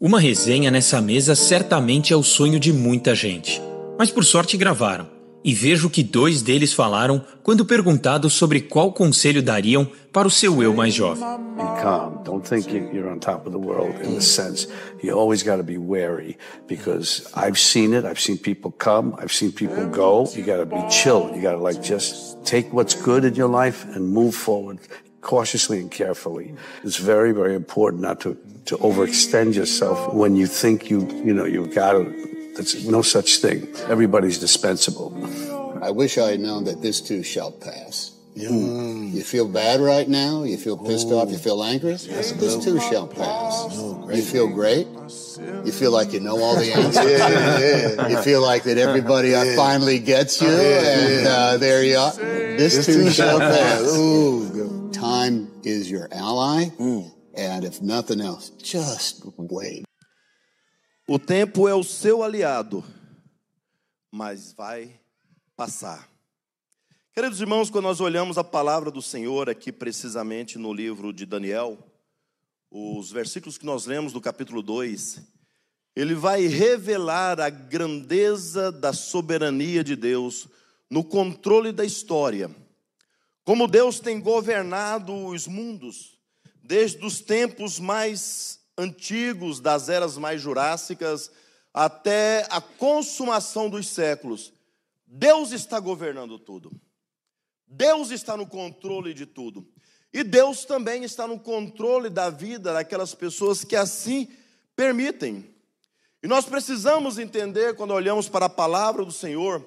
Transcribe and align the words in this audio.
Uma 0.00 0.20
resenha 0.20 0.70
nessa 0.70 1.00
mesa 1.00 1.34
certamente 1.34 2.12
é 2.12 2.16
o 2.16 2.22
sonho 2.22 2.60
de 2.60 2.72
muita 2.72 3.14
gente. 3.14 3.60
Mas 3.98 4.10
por 4.10 4.24
sorte 4.24 4.56
gravaram. 4.56 5.08
E 5.44 5.54
vejo 5.54 5.88
que 5.88 6.02
dois 6.02 6.42
deles 6.42 6.72
falaram 6.72 7.24
quando 7.42 7.64
perguntados 7.64 8.32
sobre 8.34 8.60
qual 8.60 8.92
conselho 8.92 9.42
dariam 9.42 9.90
para 10.12 10.26
o 10.26 10.30
seu 10.30 10.62
eu 10.62 10.74
mais 10.74 10.92
jovem. 10.94 11.24
Be 11.56 11.80
calm. 11.82 12.22
Don't 12.24 12.46
think 12.48 12.68
you- 12.72 12.90
you're 12.92 13.08
on 13.08 13.18
top 13.18 13.46
of 13.48 13.50
the 13.50 13.56
world 13.64 13.94
in 14.04 14.14
the 14.16 14.20
sense 14.20 14.68
you 15.02 15.16
always 15.16 15.42
got 15.42 15.56
to 15.56 15.62
be 15.62 15.78
wary 15.78 16.36
because 16.68 17.24
I've 17.34 17.58
seen 17.58 17.94
it. 17.94 18.04
I've 18.04 18.20
seen 18.20 18.36
people 18.36 18.72
come. 18.76 19.14
I've 19.18 19.32
seen 19.32 19.52
people 19.52 19.86
go. 19.86 20.28
You 20.36 20.44
got 20.44 20.58
to 20.58 20.66
be 20.66 20.82
chill. 20.90 21.30
You 21.34 21.40
got 21.40 21.52
to 21.56 21.62
like 21.62 21.80
just 21.82 22.38
take 22.44 22.68
what's 22.72 22.94
good 22.94 23.24
in 23.24 23.34
your 23.34 23.48
life 23.50 23.86
and 23.94 24.12
move 24.12 24.32
forward 24.34 24.78
cautiously 25.28 25.78
and 25.78 25.90
carefully. 25.90 26.54
It's 26.82 26.96
very, 26.96 27.32
very 27.32 27.54
important 27.54 28.00
not 28.00 28.18
to, 28.22 28.34
to 28.64 28.78
overextend 28.78 29.54
yourself 29.54 30.14
when 30.14 30.36
you 30.36 30.46
think 30.46 30.88
you, 30.88 31.06
you 31.22 31.34
know, 31.34 31.44
you've 31.44 31.74
got 31.74 31.92
to. 31.92 32.04
There's 32.56 32.88
no 32.88 33.02
such 33.02 33.36
thing. 33.36 33.68
Everybody's 33.88 34.38
dispensable. 34.38 35.12
I 35.82 35.90
wish 35.90 36.16
I 36.16 36.30
had 36.30 36.40
known 36.40 36.64
that 36.64 36.80
this 36.80 37.02
too 37.02 37.22
shall 37.22 37.52
pass. 37.52 38.12
You 38.34 39.22
feel 39.22 39.48
bad 39.48 39.80
right 39.80 40.08
now? 40.08 40.44
You 40.44 40.56
feel 40.56 40.78
pissed 40.78 41.08
off? 41.08 41.30
You 41.30 41.38
feel 41.38 41.62
angry? 41.62 41.94
this 41.94 42.64
too 42.64 42.80
shall 42.80 43.06
pass. 43.06 43.76
you 44.16 44.22
feel 44.22 44.48
great? 44.48 44.86
You 45.66 45.72
feel 45.72 45.90
like 45.90 46.12
you 46.14 46.20
know 46.20 46.40
all 46.40 46.56
the 46.56 46.72
answers? 46.80 48.10
You 48.10 48.22
feel 48.22 48.40
like 48.40 48.62
that 48.62 48.78
everybody 48.78 49.34
uh, 49.34 49.56
finally 49.56 49.98
gets 49.98 50.40
you, 50.40 50.48
and 50.48 51.26
uh, 51.26 51.56
there 51.58 51.84
you 51.84 51.98
are. 51.98 52.12
This, 52.12 52.86
too, 52.86 53.10
shall 53.10 53.38
pass. 53.38 54.77
Time 54.98 55.48
is 55.62 55.88
your 55.88 56.08
ally, 56.10 56.70
and 57.36 57.64
if 57.64 57.80
nothing 57.80 58.20
else, 58.20 58.50
just 58.60 59.22
wait. 59.36 59.84
O 61.06 61.20
tempo 61.20 61.68
é 61.68 61.74
o 61.74 61.84
seu 61.84 62.24
aliado, 62.24 62.82
mas 64.10 64.52
vai 64.52 65.00
passar. 65.56 66.08
Queridos 67.14 67.40
irmãos, 67.40 67.70
quando 67.70 67.84
nós 67.84 68.00
olhamos 68.00 68.38
a 68.38 68.42
palavra 68.42 68.90
do 68.90 69.00
Senhor 69.00 69.48
aqui 69.48 69.70
precisamente 69.70 70.58
no 70.58 70.72
livro 70.72 71.12
de 71.12 71.24
Daniel, 71.24 71.78
os 72.68 73.12
versículos 73.12 73.56
que 73.56 73.64
nós 73.64 73.86
lemos 73.86 74.12
do 74.12 74.20
capítulo 74.20 74.62
2, 74.62 75.22
ele 75.94 76.16
vai 76.16 76.46
revelar 76.46 77.40
a 77.40 77.48
grandeza 77.48 78.72
da 78.72 78.92
soberania 78.92 79.84
de 79.84 79.94
Deus 79.94 80.48
no 80.90 81.04
controle 81.04 81.70
da 81.70 81.84
história. 81.84 82.50
Como 83.48 83.66
Deus 83.66 83.98
tem 83.98 84.20
governado 84.20 85.14
os 85.14 85.46
mundos 85.46 86.18
desde 86.62 87.02
os 87.02 87.22
tempos 87.22 87.80
mais 87.80 88.60
antigos, 88.76 89.58
das 89.58 89.88
eras 89.88 90.18
mais 90.18 90.42
jurássicas, 90.42 91.30
até 91.72 92.46
a 92.50 92.60
consumação 92.60 93.70
dos 93.70 93.88
séculos. 93.88 94.52
Deus 95.06 95.50
está 95.52 95.80
governando 95.80 96.38
tudo. 96.38 96.70
Deus 97.66 98.10
está 98.10 98.36
no 98.36 98.46
controle 98.46 99.14
de 99.14 99.24
tudo. 99.24 99.66
E 100.12 100.22
Deus 100.22 100.66
também 100.66 101.02
está 101.02 101.26
no 101.26 101.40
controle 101.40 102.10
da 102.10 102.28
vida 102.28 102.74
daquelas 102.74 103.14
pessoas 103.14 103.64
que 103.64 103.76
assim 103.76 104.28
permitem. 104.76 105.54
E 106.22 106.26
nós 106.26 106.44
precisamos 106.44 107.18
entender, 107.18 107.74
quando 107.76 107.94
olhamos 107.94 108.28
para 108.28 108.44
a 108.44 108.50
palavra 108.50 109.06
do 109.06 109.10
Senhor, 109.10 109.66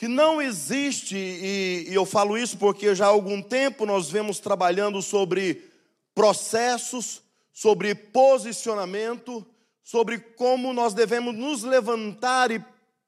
que 0.00 0.08
não 0.08 0.40
existe, 0.40 1.14
e, 1.14 1.84
e 1.90 1.94
eu 1.94 2.06
falo 2.06 2.38
isso 2.38 2.56
porque 2.56 2.94
já 2.94 3.04
há 3.04 3.08
algum 3.10 3.42
tempo 3.42 3.84
nós 3.84 4.08
vemos 4.08 4.40
trabalhando 4.40 5.02
sobre 5.02 5.70
processos, 6.14 7.20
sobre 7.52 7.94
posicionamento, 7.94 9.46
sobre 9.84 10.18
como 10.18 10.72
nós 10.72 10.94
devemos 10.94 11.36
nos 11.36 11.64
levantar 11.64 12.50
e 12.50 12.64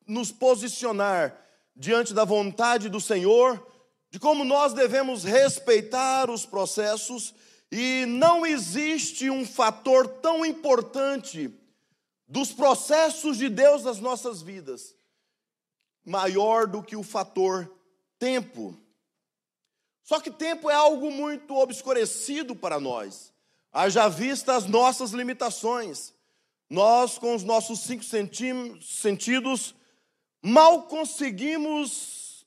nos 0.07 0.31
posicionar 0.31 1.35
diante 1.75 2.13
da 2.13 2.27
vontade 2.27 2.91
do 2.91 3.01
Senhor, 3.01 3.67
de 4.11 4.19
como 4.19 4.45
nós 4.45 4.75
devemos 4.75 5.25
respeitar 5.25 6.29
os 6.29 6.45
processos, 6.45 7.35
e 7.71 8.05
não 8.05 8.45
existe 8.45 9.31
um 9.31 9.47
fator 9.47 10.07
tão 10.07 10.45
importante 10.45 11.51
dos 12.29 12.53
processos 12.53 13.39
de 13.39 13.49
Deus 13.49 13.83
nas 13.83 13.99
nossas 13.99 14.43
vidas 14.43 14.95
maior 16.05 16.67
do 16.67 16.83
que 16.83 16.97
o 16.97 17.03
fator 17.03 17.71
tempo. 18.19 18.77
Só 20.03 20.21
que 20.21 20.31
tempo 20.31 20.69
é 20.71 20.75
algo 20.75 21.11
muito 21.11 21.55
obscurecido 21.57 22.55
para 22.55 22.81
nós. 22.81 23.33
Haja 23.73 24.09
vista 24.09 24.55
as 24.55 24.67
nossas 24.67 25.13
limitações. 25.13 26.13
Nós, 26.69 27.19
com 27.19 27.35
os 27.35 27.45
nossos 27.45 27.81
cinco 27.81 28.05
sentidos, 28.05 29.75
mal 30.43 30.85
conseguimos 30.85 32.47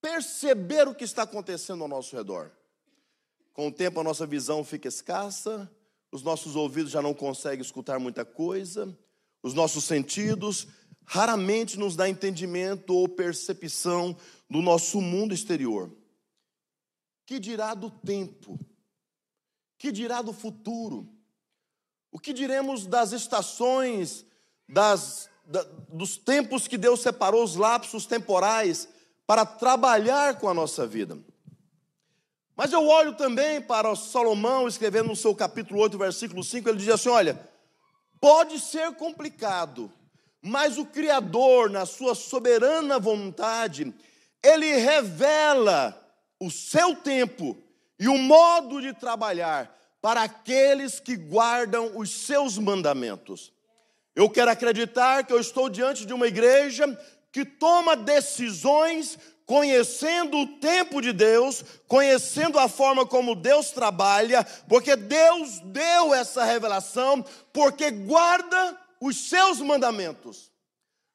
perceber 0.00 0.88
o 0.88 0.94
que 0.94 1.04
está 1.04 1.22
acontecendo 1.22 1.82
ao 1.82 1.88
nosso 1.88 2.16
redor. 2.16 2.50
Com 3.52 3.68
o 3.68 3.72
tempo, 3.72 4.00
a 4.00 4.04
nossa 4.04 4.26
visão 4.26 4.64
fica 4.64 4.88
escassa, 4.88 5.70
os 6.10 6.22
nossos 6.22 6.56
ouvidos 6.56 6.90
já 6.90 7.02
não 7.02 7.14
conseguem 7.14 7.60
escutar 7.60 7.98
muita 7.98 8.24
coisa, 8.24 8.96
os 9.42 9.54
nossos 9.54 9.84
sentidos 9.84 10.66
raramente 11.12 11.76
nos 11.76 11.96
dá 11.96 12.08
entendimento 12.08 12.94
ou 12.94 13.08
percepção 13.08 14.16
do 14.48 14.62
nosso 14.62 15.00
mundo 15.00 15.34
exterior. 15.34 15.90
Que 17.26 17.40
dirá 17.40 17.74
do 17.74 17.90
tempo? 17.90 18.56
Que 19.76 19.90
dirá 19.90 20.22
do 20.22 20.32
futuro? 20.32 21.12
O 22.12 22.18
que 22.20 22.32
diremos 22.32 22.86
das 22.86 23.10
estações, 23.10 24.24
das, 24.68 25.28
da- 25.44 25.64
dos 25.88 26.16
tempos 26.16 26.68
que 26.68 26.78
Deus 26.78 27.00
separou, 27.00 27.42
os 27.42 27.56
lapsos 27.56 28.06
temporais, 28.06 28.88
para 29.26 29.44
trabalhar 29.44 30.38
com 30.38 30.48
a 30.48 30.54
nossa 30.54 30.86
vida? 30.86 31.18
Mas 32.54 32.72
eu 32.72 32.86
olho 32.86 33.16
também 33.16 33.60
para 33.60 33.96
Salomão, 33.96 34.68
escrevendo 34.68 35.08
no 35.08 35.16
seu 35.16 35.34
capítulo 35.34 35.80
8, 35.80 35.98
versículo 35.98 36.44
5, 36.44 36.68
ele 36.68 36.78
diz 36.78 36.88
assim: 36.88 37.08
olha, 37.08 37.50
pode 38.20 38.60
ser 38.60 38.94
complicado, 38.94 39.92
mas 40.42 40.78
o 40.78 40.86
Criador, 40.86 41.70
na 41.70 41.84
sua 41.84 42.14
soberana 42.14 42.98
vontade, 42.98 43.92
ele 44.42 44.76
revela 44.76 45.96
o 46.38 46.50
seu 46.50 46.94
tempo 46.96 47.56
e 47.98 48.08
o 48.08 48.16
modo 48.16 48.80
de 48.80 48.94
trabalhar 48.94 49.76
para 50.00 50.22
aqueles 50.22 50.98
que 50.98 51.14
guardam 51.14 51.92
os 51.96 52.10
seus 52.10 52.56
mandamentos. 52.56 53.52
Eu 54.16 54.30
quero 54.30 54.50
acreditar 54.50 55.24
que 55.24 55.32
eu 55.32 55.40
estou 55.40 55.68
diante 55.68 56.06
de 56.06 56.14
uma 56.14 56.26
igreja 56.26 56.86
que 57.30 57.44
toma 57.44 57.94
decisões 57.94 59.18
conhecendo 59.44 60.38
o 60.38 60.46
tempo 60.58 61.00
de 61.00 61.12
Deus, 61.12 61.64
conhecendo 61.88 62.58
a 62.58 62.68
forma 62.68 63.04
como 63.04 63.34
Deus 63.34 63.72
trabalha, 63.72 64.44
porque 64.68 64.94
Deus 64.94 65.58
deu 65.64 66.14
essa 66.14 66.44
revelação, 66.44 67.24
porque 67.52 67.90
guarda 67.90 68.78
os 69.00 69.28
seus 69.28 69.60
mandamentos. 69.60 70.52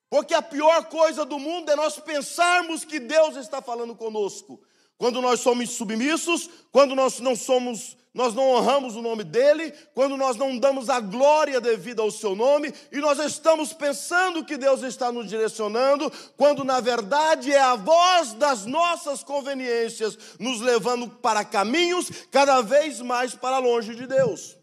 Porque 0.10 0.34
a 0.34 0.42
pior 0.42 0.86
coisa 0.86 1.26
do 1.26 1.38
mundo 1.38 1.70
é 1.70 1.76
nós 1.76 2.00
pensarmos 2.00 2.84
que 2.84 3.00
Deus 3.00 3.36
está 3.36 3.62
falando 3.62 3.96
conosco. 3.96 4.60
Quando 4.98 5.22
nós 5.22 5.42
somos 5.42 5.72
submissos, 5.72 6.50
quando 6.72 6.96
nós 6.96 7.20
não 7.20 7.36
somos, 7.36 7.98
nós 8.14 8.34
não 8.34 8.52
honramos 8.52 8.96
o 8.96 9.02
nome 9.02 9.26
dele, 9.26 9.74
quando 9.94 10.16
nós 10.16 10.38
não 10.38 10.58
damos 10.58 10.90
a 10.90 11.02
glória 11.02 11.60
devida 11.60 12.02
ao 12.02 12.10
seu 12.10 12.34
nome, 12.34 12.74
e 12.94 13.00
nós 13.00 13.20
estamos 13.20 13.74
pensando 13.74 14.46
que 14.46 14.56
Deus 14.56 14.84
está 14.84 15.12
nos 15.12 15.28
direcionando, 15.28 16.10
quando 16.38 16.64
na 16.64 16.80
verdade 16.80 17.52
é 17.52 17.60
a 17.60 17.76
voz 17.76 18.32
das 18.34 18.66
nossas 18.66 19.22
conveniências 19.22 20.18
nos 20.40 20.62
levando 20.62 21.10
para 21.10 21.44
caminhos 21.44 22.10
cada 22.32 22.62
vez 22.62 23.02
mais 23.02 23.36
para 23.36 23.58
longe 23.58 23.94
de 23.96 24.08
Deus. 24.08 24.56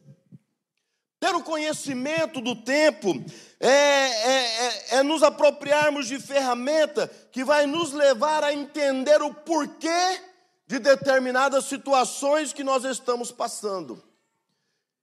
Ter 1.23 1.37
o 1.37 1.41
conhecimento 1.41 2.41
do 2.41 2.57
tempo 2.57 3.15
é, 3.61 3.69
é, 3.69 4.67
é, 4.67 4.97
é 4.97 5.03
nos 5.05 5.23
apropriarmos 5.23 6.09
de 6.09 6.19
ferramenta 6.19 7.09
que 7.31 7.45
vai 7.45 7.65
nos 7.65 7.93
levar 7.93 8.43
a 8.43 8.53
entender 8.53 9.23
o 9.23 9.33
porquê 9.33 10.21
de 10.67 10.81
determinadas 10.81 11.67
situações 11.67 12.53
que 12.53 12.65
nós 12.65 12.83
estamos 12.85 13.31
passando. 13.31 14.03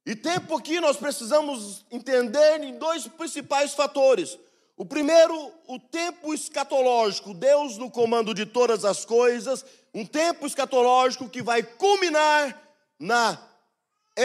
E 0.04 0.14
tempo 0.14 0.54
aqui 0.58 0.78
nós 0.78 0.98
precisamos 0.98 1.86
entender 1.90 2.64
em 2.64 2.76
dois 2.76 3.08
principais 3.08 3.72
fatores. 3.72 4.38
O 4.76 4.84
primeiro, 4.84 5.50
o 5.66 5.78
tempo 5.78 6.34
escatológico, 6.34 7.32
Deus 7.32 7.78
no 7.78 7.90
comando 7.90 8.34
de 8.34 8.44
todas 8.44 8.84
as 8.84 9.06
coisas, 9.06 9.64
um 9.94 10.04
tempo 10.04 10.46
escatológico 10.46 11.30
que 11.30 11.40
vai 11.40 11.62
culminar 11.62 12.60
na 12.98 13.49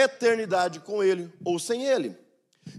eternidade 0.02 0.80
com 0.80 1.02
Ele 1.02 1.32
ou 1.44 1.58
sem 1.58 1.84
Ele. 1.84 2.16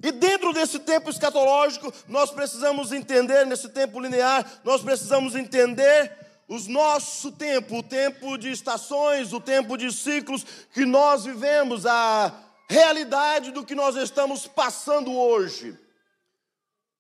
E 0.03 0.11
dentro 0.11 0.51
desse 0.53 0.79
tempo 0.79 1.09
escatológico, 1.09 1.93
nós 2.07 2.31
precisamos 2.31 2.91
entender, 2.91 3.45
nesse 3.45 3.69
tempo 3.69 3.99
linear, 3.99 4.59
nós 4.63 4.81
precisamos 4.81 5.35
entender 5.35 6.11
o 6.47 6.59
nosso 6.69 7.31
tempo, 7.31 7.77
o 7.77 7.83
tempo 7.83 8.37
de 8.37 8.51
estações, 8.51 9.31
o 9.31 9.39
tempo 9.39 9.77
de 9.77 9.91
ciclos 9.91 10.45
que 10.73 10.85
nós 10.85 11.23
vivemos, 11.23 11.85
a, 11.85 12.33
realidade 12.69 13.51
do 13.51 13.65
que 13.65 13.73
nós 13.73 13.95
estamos 13.95 14.45
passando 14.45 15.15
hoje. 15.15 15.77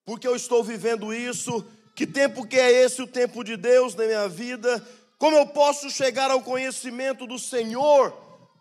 Porque 0.05 0.27
eu 0.27 0.35
estou 0.35 0.63
vivendo 0.63 1.13
isso, 1.13 1.65
que 1.93 2.07
tempo 2.07 2.47
que 2.47 2.57
é 2.57 2.71
esse 2.71 3.01
o 3.01 3.07
tempo 3.07 3.43
de 3.43 3.57
Deus 3.57 3.93
na 3.93 4.05
minha 4.05 4.29
vida? 4.29 4.81
Como 5.17 5.35
eu 5.35 5.47
posso 5.47 5.89
chegar 5.89 6.31
ao 6.31 6.41
conhecimento 6.41 7.27
do 7.27 7.37
Senhor 7.37 8.11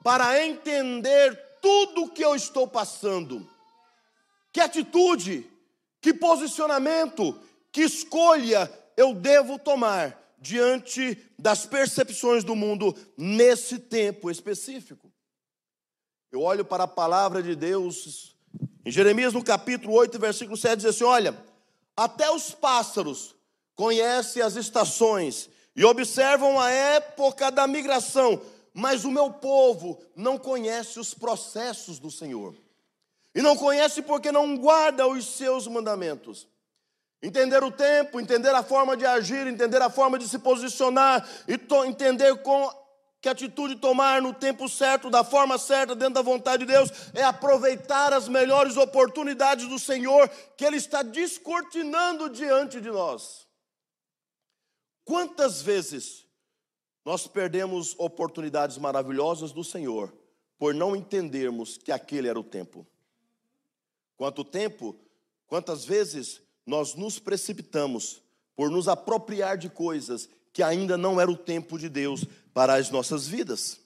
para 0.02 0.44
entender 0.44 1.45
tudo 1.66 2.08
que 2.08 2.24
eu 2.24 2.36
estou 2.36 2.68
passando? 2.68 3.44
Que 4.52 4.60
atitude, 4.60 5.44
que 6.00 6.14
posicionamento, 6.14 7.36
que 7.72 7.80
escolha 7.80 8.72
eu 8.96 9.12
devo 9.12 9.58
tomar 9.58 10.16
diante 10.38 11.18
das 11.36 11.66
percepções 11.66 12.44
do 12.44 12.54
mundo 12.54 12.94
nesse 13.18 13.80
tempo 13.80 14.30
específico? 14.30 15.12
Eu 16.30 16.40
olho 16.42 16.64
para 16.64 16.84
a 16.84 16.88
palavra 16.88 17.42
de 17.42 17.56
Deus, 17.56 18.36
em 18.84 18.92
Jeremias 18.92 19.32
no 19.32 19.42
capítulo 19.42 19.92
8, 19.94 20.20
versículo 20.20 20.56
7, 20.56 20.76
diz 20.76 20.86
assim: 20.86 21.02
Olha, 21.02 21.36
até 21.96 22.30
os 22.30 22.52
pássaros 22.52 23.34
conhecem 23.74 24.40
as 24.40 24.54
estações 24.54 25.50
e 25.74 25.84
observam 25.84 26.60
a 26.60 26.70
época 26.70 27.50
da 27.50 27.66
migração, 27.66 28.40
mas 28.76 29.06
o 29.06 29.10
meu 29.10 29.32
povo 29.32 29.98
não 30.14 30.36
conhece 30.36 31.00
os 31.00 31.14
processos 31.14 31.98
do 31.98 32.10
Senhor. 32.10 32.54
E 33.34 33.40
não 33.40 33.56
conhece 33.56 34.02
porque 34.02 34.30
não 34.30 34.54
guarda 34.54 35.06
os 35.06 35.24
seus 35.24 35.66
mandamentos. 35.66 36.46
Entender 37.22 37.64
o 37.64 37.72
tempo, 37.72 38.20
entender 38.20 38.54
a 38.54 38.62
forma 38.62 38.94
de 38.94 39.06
agir, 39.06 39.46
entender 39.46 39.80
a 39.80 39.88
forma 39.88 40.18
de 40.18 40.28
se 40.28 40.38
posicionar 40.38 41.26
e 41.48 41.58
entender 41.88 42.42
com 42.42 42.70
que 43.18 43.30
atitude 43.30 43.76
tomar 43.76 44.20
no 44.20 44.34
tempo 44.34 44.68
certo, 44.68 45.08
da 45.08 45.24
forma 45.24 45.56
certa, 45.56 45.94
dentro 45.94 46.14
da 46.14 46.22
vontade 46.22 46.66
de 46.66 46.72
Deus, 46.72 46.90
é 47.14 47.22
aproveitar 47.22 48.12
as 48.12 48.28
melhores 48.28 48.76
oportunidades 48.76 49.66
do 49.66 49.78
Senhor 49.78 50.28
que 50.54 50.66
Ele 50.66 50.76
está 50.76 51.02
descortinando 51.02 52.28
diante 52.28 52.78
de 52.78 52.90
nós. 52.90 53.46
Quantas 55.02 55.62
vezes 55.62 56.25
nós 57.06 57.28
perdemos 57.28 57.94
oportunidades 57.98 58.76
maravilhosas 58.78 59.52
do 59.52 59.62
Senhor 59.62 60.12
por 60.58 60.74
não 60.74 60.96
entendermos 60.96 61.78
que 61.78 61.92
aquele 61.92 62.26
era 62.26 62.40
o 62.40 62.42
tempo? 62.42 62.84
Quanto 64.16 64.42
tempo, 64.42 64.96
quantas 65.46 65.84
vezes 65.84 66.42
nós 66.66 66.96
nos 66.96 67.20
precipitamos 67.20 68.20
por 68.56 68.70
nos 68.72 68.88
apropriar 68.88 69.56
de 69.56 69.70
coisas 69.70 70.28
que 70.52 70.64
ainda 70.64 70.96
não 70.96 71.20
era 71.20 71.30
o 71.30 71.36
tempo 71.36 71.78
de 71.78 71.88
Deus 71.88 72.24
para 72.52 72.74
as 72.74 72.90
nossas 72.90 73.28
vidas? 73.28 73.78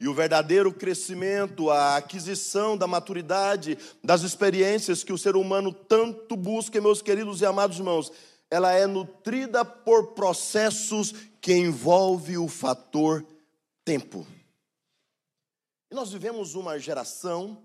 E 0.00 0.08
o 0.08 0.14
verdadeiro 0.14 0.72
crescimento, 0.72 1.70
a 1.70 1.98
aquisição 1.98 2.74
da 2.74 2.86
maturidade, 2.86 3.76
das 4.02 4.22
experiências 4.22 5.04
que 5.04 5.12
o 5.12 5.18
ser 5.18 5.36
humano 5.36 5.74
tanto 5.74 6.34
busca, 6.34 6.80
meus 6.80 7.02
queridos 7.02 7.42
e 7.42 7.46
amados 7.46 7.76
irmãos, 7.76 8.10
ela 8.50 8.72
é 8.72 8.86
nutrida 8.86 9.64
por 9.64 10.14
processos 10.14 11.12
que 11.40 11.54
envolvem 11.54 12.36
o 12.36 12.48
fator 12.48 13.26
tempo. 13.84 14.26
E 15.90 15.94
nós 15.94 16.12
vivemos 16.12 16.54
uma 16.54 16.78
geração 16.78 17.62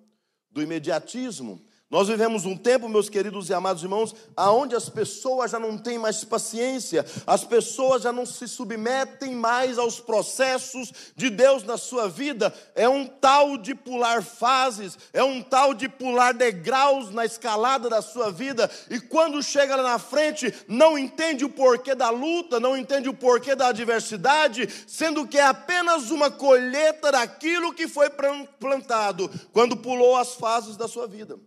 do 0.49 0.61
imediatismo, 0.61 1.61
nós 1.91 2.07
vivemos 2.07 2.45
um 2.45 2.55
tempo, 2.55 2.87
meus 2.87 3.09
queridos 3.09 3.49
e 3.49 3.53
amados 3.53 3.83
irmãos, 3.83 4.15
aonde 4.35 4.73
as 4.77 4.87
pessoas 4.87 5.51
já 5.51 5.59
não 5.59 5.77
têm 5.77 5.99
mais 5.99 6.23
paciência, 6.23 7.05
as 7.27 7.43
pessoas 7.43 8.03
já 8.03 8.13
não 8.13 8.25
se 8.25 8.47
submetem 8.47 9.35
mais 9.35 9.77
aos 9.77 9.99
processos 9.99 10.93
de 11.17 11.29
Deus 11.29 11.63
na 11.63 11.77
sua 11.77 12.07
vida. 12.07 12.53
É 12.75 12.87
um 12.87 13.05
tal 13.05 13.57
de 13.57 13.75
pular 13.75 14.23
fases, 14.23 14.97
é 15.11 15.21
um 15.21 15.41
tal 15.41 15.73
de 15.73 15.89
pular 15.89 16.33
degraus 16.33 17.11
na 17.11 17.25
escalada 17.25 17.89
da 17.89 18.01
sua 18.01 18.31
vida, 18.31 18.71
e 18.89 18.97
quando 18.97 19.43
chega 19.43 19.75
lá 19.75 19.83
na 19.83 19.99
frente, 19.99 20.53
não 20.69 20.97
entende 20.97 21.43
o 21.43 21.49
porquê 21.49 21.93
da 21.93 22.09
luta, 22.09 22.57
não 22.57 22.77
entende 22.77 23.09
o 23.09 23.13
porquê 23.13 23.53
da 23.53 23.67
adversidade, 23.67 24.65
sendo 24.87 25.27
que 25.27 25.37
é 25.37 25.45
apenas 25.45 26.09
uma 26.09 26.31
colheita 26.31 27.11
daquilo 27.11 27.73
que 27.73 27.85
foi 27.85 28.09
plantado 28.61 29.29
quando 29.51 29.75
pulou 29.75 30.15
as 30.15 30.35
fases 30.35 30.77
da 30.77 30.87
sua 30.87 31.05
vida. 31.05 31.37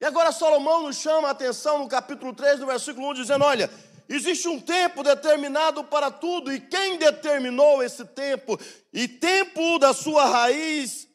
E 0.00 0.04
agora 0.04 0.32
Salomão 0.32 0.82
nos 0.82 0.96
chama 0.96 1.28
a 1.28 1.30
atenção 1.30 1.78
no 1.78 1.88
capítulo 1.88 2.34
3, 2.34 2.60
no 2.60 2.66
versículo 2.66 3.10
1, 3.10 3.14
dizendo: 3.14 3.44
Olha, 3.44 3.70
existe 4.08 4.48
um 4.48 4.60
tempo 4.60 5.02
determinado 5.02 5.84
para 5.84 6.10
tudo, 6.10 6.52
e 6.52 6.60
quem 6.60 6.98
determinou 6.98 7.82
esse 7.82 8.04
tempo? 8.04 8.58
E 8.92 9.06
tempo 9.08 9.78
da 9.78 9.92
sua 9.92 10.26
raiz 10.26 11.08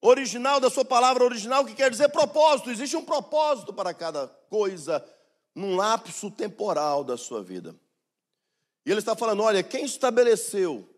original, 0.00 0.58
da 0.58 0.68
sua 0.68 0.84
palavra 0.84 1.22
original, 1.22 1.64
que 1.64 1.74
quer 1.74 1.90
dizer 1.90 2.08
propósito. 2.08 2.70
Existe 2.70 2.96
um 2.96 3.04
propósito 3.04 3.72
para 3.72 3.94
cada 3.94 4.26
coisa, 4.48 5.04
num 5.54 5.76
lapso 5.76 6.30
temporal 6.30 7.04
da 7.04 7.16
sua 7.16 7.42
vida. 7.42 7.76
E 8.84 8.90
ele 8.90 8.98
está 8.98 9.14
falando: 9.14 9.42
olha, 9.42 9.62
quem 9.62 9.84
estabeleceu 9.84 10.88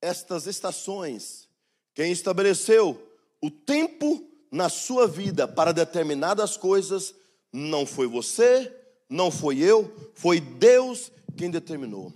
estas 0.00 0.46
estações, 0.46 1.48
quem 1.94 2.10
estabeleceu 2.10 3.00
o 3.40 3.50
tempo 3.50 4.31
na 4.52 4.68
sua 4.68 5.08
vida 5.08 5.48
para 5.48 5.72
determinadas 5.72 6.58
coisas, 6.58 7.14
não 7.50 7.86
foi 7.86 8.06
você, 8.06 8.70
não 9.08 9.30
foi 9.30 9.58
eu, 9.58 9.90
foi 10.14 10.38
Deus 10.38 11.10
quem 11.34 11.50
determinou. 11.50 12.12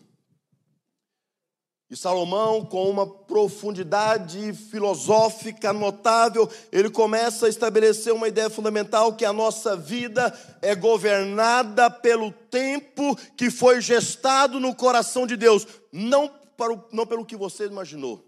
E 1.88 1.96
Salomão, 1.96 2.64
com 2.64 2.90
uma 2.90 3.06
profundidade 3.06 4.52
filosófica 4.52 5.72
notável, 5.72 6.50
ele 6.72 6.90
começa 6.90 7.46
a 7.46 7.48
estabelecer 7.48 8.12
uma 8.12 8.26
ideia 8.26 8.50
fundamental 8.50 9.14
que 9.14 9.24
a 9.24 9.32
nossa 9.32 9.76
vida 9.76 10.36
é 10.60 10.74
governada 10.74 11.88
pelo 11.88 12.32
tempo 12.32 13.14
que 13.36 13.50
foi 13.50 13.80
gestado 13.80 14.58
no 14.58 14.74
coração 14.74 15.28
de 15.28 15.36
Deus, 15.36 15.64
não, 15.92 16.28
para 16.56 16.72
o, 16.72 16.84
não 16.92 17.06
pelo 17.06 17.24
que 17.24 17.36
você 17.36 17.66
imaginou. 17.66 18.26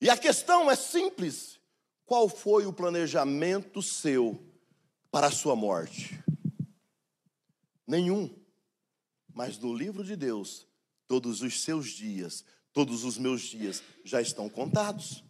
E 0.00 0.10
a 0.10 0.16
questão 0.18 0.70
é 0.70 0.76
simples. 0.76 1.55
Qual 2.06 2.28
foi 2.28 2.64
o 2.66 2.72
planejamento 2.72 3.82
seu 3.82 4.40
para 5.10 5.26
a 5.26 5.32
sua 5.32 5.56
morte? 5.56 6.22
Nenhum. 7.84 8.30
Mas 9.34 9.58
no 9.58 9.74
livro 9.74 10.04
de 10.04 10.14
Deus, 10.14 10.66
todos 11.08 11.42
os 11.42 11.62
seus 11.62 11.88
dias, 11.88 12.44
todos 12.72 13.02
os 13.02 13.18
meus 13.18 13.42
dias 13.42 13.82
já 14.04 14.20
estão 14.20 14.48
contados. 14.48 15.24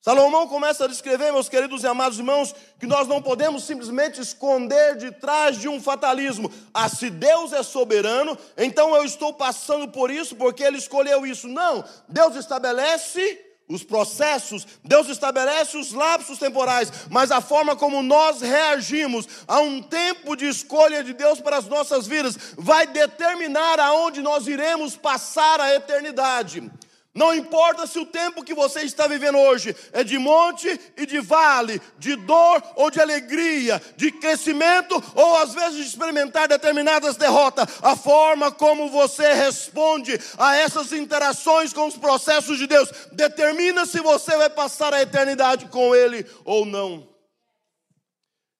Salomão 0.00 0.48
começa 0.48 0.84
a 0.84 0.88
descrever, 0.88 1.30
meus 1.30 1.48
queridos 1.48 1.84
e 1.84 1.86
amados 1.86 2.18
irmãos, 2.18 2.52
que 2.80 2.86
nós 2.86 3.06
não 3.06 3.22
podemos 3.22 3.62
simplesmente 3.62 4.20
esconder 4.20 4.96
de 4.96 5.12
trás 5.12 5.60
de 5.60 5.68
um 5.68 5.80
fatalismo. 5.80 6.50
Ah, 6.74 6.88
se 6.88 7.08
Deus 7.08 7.52
é 7.52 7.62
soberano, 7.62 8.36
então 8.56 8.96
eu 8.96 9.04
estou 9.04 9.32
passando 9.34 9.86
por 9.86 10.10
isso 10.10 10.34
porque 10.34 10.64
Ele 10.64 10.78
escolheu 10.78 11.24
isso. 11.24 11.46
Não, 11.46 11.84
Deus 12.08 12.34
estabelece 12.34 13.51
os 13.68 13.82
processos, 13.82 14.66
Deus 14.84 15.08
estabelece 15.08 15.76
os 15.76 15.92
lapsos 15.92 16.38
temporais, 16.38 16.92
mas 17.10 17.30
a 17.30 17.40
forma 17.40 17.74
como 17.74 18.02
nós 18.02 18.40
reagimos 18.40 19.26
a 19.46 19.60
um 19.60 19.82
tempo 19.82 20.36
de 20.36 20.46
escolha 20.46 21.02
de 21.02 21.12
Deus 21.12 21.40
para 21.40 21.56
as 21.56 21.66
nossas 21.66 22.06
vidas 22.06 22.36
vai 22.56 22.86
determinar 22.86 23.80
aonde 23.80 24.20
nós 24.20 24.46
iremos 24.46 24.96
passar 24.96 25.60
a 25.60 25.74
eternidade. 25.74 26.70
Não 27.14 27.34
importa 27.34 27.86
se 27.86 27.98
o 27.98 28.06
tempo 28.06 28.42
que 28.42 28.54
você 28.54 28.80
está 28.80 29.06
vivendo 29.06 29.36
hoje 29.36 29.76
é 29.92 30.02
de 30.02 30.16
monte 30.16 30.80
e 30.96 31.04
de 31.04 31.20
vale, 31.20 31.78
de 31.98 32.16
dor 32.16 32.62
ou 32.74 32.90
de 32.90 33.02
alegria, 33.02 33.82
de 33.96 34.10
crescimento 34.10 34.94
ou 35.14 35.36
às 35.36 35.52
vezes 35.52 35.76
de 35.76 35.88
experimentar 35.88 36.48
determinadas 36.48 37.18
derrotas, 37.18 37.66
a 37.82 37.94
forma 37.94 38.50
como 38.50 38.88
você 38.88 39.34
responde 39.34 40.18
a 40.38 40.56
essas 40.56 40.90
interações 40.92 41.74
com 41.74 41.86
os 41.86 41.98
processos 41.98 42.56
de 42.56 42.66
Deus 42.66 42.90
determina 43.12 43.84
se 43.84 44.00
você 44.00 44.34
vai 44.38 44.48
passar 44.48 44.94
a 44.94 45.02
eternidade 45.02 45.66
com 45.66 45.94
Ele 45.94 46.26
ou 46.46 46.64
não. 46.64 47.06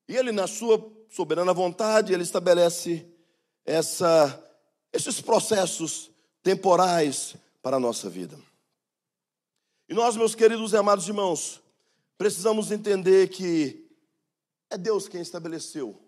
E 0.06 0.14
Ele, 0.14 0.30
na 0.30 0.47
sua 0.47 0.92
soberana 1.09 1.54
vontade, 1.54 2.12
Ele 2.12 2.23
estabelece 2.23 3.06
essa, 3.64 4.47
esses 4.92 5.23
processos 5.23 6.11
temporais 6.42 7.35
para 7.62 7.76
a 7.76 7.81
nossa 7.81 8.11
vida. 8.11 8.38
E 9.88 9.95
nós, 9.95 10.16
meus 10.16 10.35
queridos 10.35 10.73
e 10.73 10.76
amados 10.76 11.07
irmãos, 11.07 11.62
precisamos 12.19 12.71
entender 12.71 13.28
que 13.28 13.88
é 14.69 14.76
Deus 14.76 15.09
quem 15.09 15.21
estabeleceu 15.21 16.02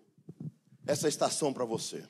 essa 0.85 1.07
estação 1.07 1.53
para 1.53 1.65
você. 1.65 2.03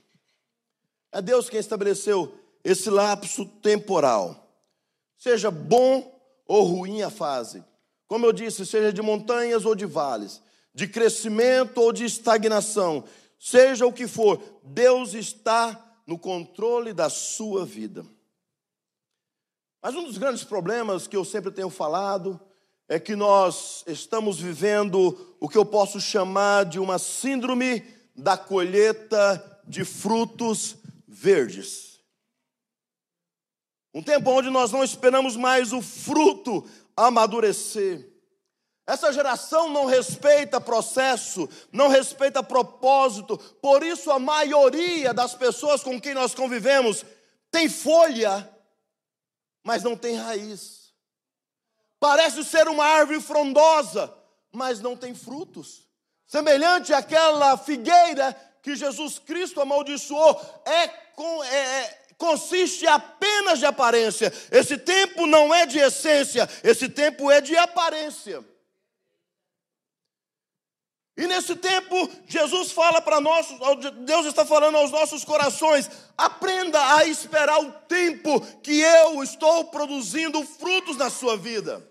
É 1.11 1.21
Deus 1.21 1.49
quem 1.49 1.59
estabeleceu 1.59 2.37
esse 2.63 2.89
lapso 2.89 3.45
temporal. 3.45 4.51
Seja 5.17 5.51
bom 5.51 6.19
ou 6.47 6.63
ruim 6.63 7.01
a 7.01 7.09
fase. 7.09 7.63
Como 8.07 8.25
eu 8.25 8.33
disse, 8.33 8.65
seja 8.65 8.91
de 8.91 9.01
montanhas 9.01 9.65
ou 9.65 9.75
de 9.75 9.85
vales, 9.85 10.41
de 10.73 10.87
crescimento 10.87 11.79
ou 11.79 11.93
de 11.93 12.05
estagnação, 12.05 13.03
seja 13.39 13.85
o 13.85 13.93
que 13.93 14.07
for, 14.07 14.41
Deus 14.63 15.13
está 15.13 15.99
no 16.05 16.19
controle 16.19 16.93
da 16.93 17.09
sua 17.09 17.65
vida. 17.65 18.05
Mas 19.85 19.93
um 19.93 20.03
dos 20.03 20.17
grandes 20.17 20.43
problemas 20.43 21.05
que 21.05 21.15
eu 21.15 21.23
sempre 21.23 21.51
tenho 21.51 21.69
falado 21.69 22.41
é 22.89 22.99
que 22.99 23.15
nós 23.15 23.83
estamos 23.85 24.39
vivendo 24.39 25.37
o 25.39 25.47
que 25.47 25.59
eu 25.59 25.63
posso 25.63 26.01
chamar 26.01 26.65
de 26.65 26.79
uma 26.79 26.97
síndrome 26.97 27.85
da 28.15 28.35
colheita 28.35 29.61
de 29.63 29.85
frutos 29.85 30.75
verdes. 31.07 31.99
Um 33.93 34.01
tempo 34.01 34.31
onde 34.31 34.49
nós 34.49 34.71
não 34.71 34.83
esperamos 34.83 35.35
mais 35.35 35.71
o 35.71 35.83
fruto 35.83 36.67
amadurecer. 36.97 38.11
Essa 38.87 39.13
geração 39.13 39.69
não 39.69 39.85
respeita 39.85 40.59
processo, 40.59 41.47
não 41.71 41.89
respeita 41.89 42.41
propósito, 42.41 43.37
por 43.61 43.83
isso 43.83 44.09
a 44.09 44.17
maioria 44.17 45.13
das 45.13 45.35
pessoas 45.35 45.83
com 45.83 46.01
quem 46.01 46.15
nós 46.15 46.33
convivemos 46.33 47.05
tem 47.51 47.69
folha, 47.69 48.51
mas 49.65 49.81
não 49.81 49.97
tem 49.97 50.15
raiz. 50.15 50.93
Parece 51.99 52.43
ser 52.43 52.67
uma 52.67 52.85
árvore 52.85 53.19
frondosa, 53.19 54.13
mas 54.51 54.79
não 54.79 54.95
tem 54.95 55.15
frutos. 55.15 55.87
Semelhante 56.27 56.93
àquela 56.93 57.57
figueira 57.57 58.33
que 58.61 58.75
Jesus 58.75 59.17
Cristo 59.17 59.59
amaldiçoou, 59.59 60.39
é, 60.65 60.87
com, 60.87 61.43
é, 61.43 61.81
é 61.81 62.05
consiste 62.15 62.85
apenas 62.85 63.57
de 63.57 63.65
aparência. 63.65 64.31
Esse 64.51 64.77
tempo 64.77 65.25
não 65.25 65.53
é 65.53 65.65
de 65.65 65.79
essência, 65.79 66.47
esse 66.63 66.87
tempo 66.87 67.31
é 67.31 67.41
de 67.41 67.57
aparência. 67.57 68.45
E 71.17 71.27
nesse 71.27 71.55
tempo, 71.55 72.09
Jesus 72.27 72.71
fala 72.71 73.01
para 73.01 73.21
nós, 73.21 73.47
Deus 74.05 74.25
está 74.25 74.45
falando 74.45 74.75
aos 74.75 74.91
nossos 74.91 75.23
corações: 75.23 75.89
aprenda 76.17 76.95
a 76.97 77.05
esperar 77.05 77.57
o 77.59 77.71
tempo 77.71 78.41
que 78.57 78.81
eu 78.81 79.23
estou 79.23 79.65
produzindo 79.65 80.43
frutos 80.43 80.97
na 80.97 81.09
sua 81.09 81.37
vida. 81.37 81.89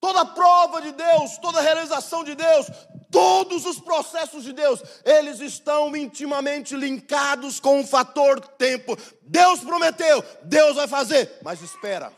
Toda 0.00 0.26
prova 0.26 0.82
de 0.82 0.92
Deus, 0.92 1.38
toda 1.38 1.60
realização 1.60 2.24
de 2.24 2.34
Deus, 2.34 2.66
todos 3.10 3.64
os 3.64 3.80
processos 3.80 4.42
de 4.42 4.52
Deus, 4.52 4.82
eles 5.04 5.38
estão 5.38 5.96
intimamente 5.96 6.74
linkados 6.74 7.60
com 7.60 7.80
o 7.80 7.86
fator 7.86 8.40
tempo. 8.40 8.96
Deus 9.22 9.60
prometeu, 9.60 10.24
Deus 10.42 10.74
vai 10.74 10.88
fazer, 10.88 11.38
mas 11.42 11.62
espera. 11.62 12.12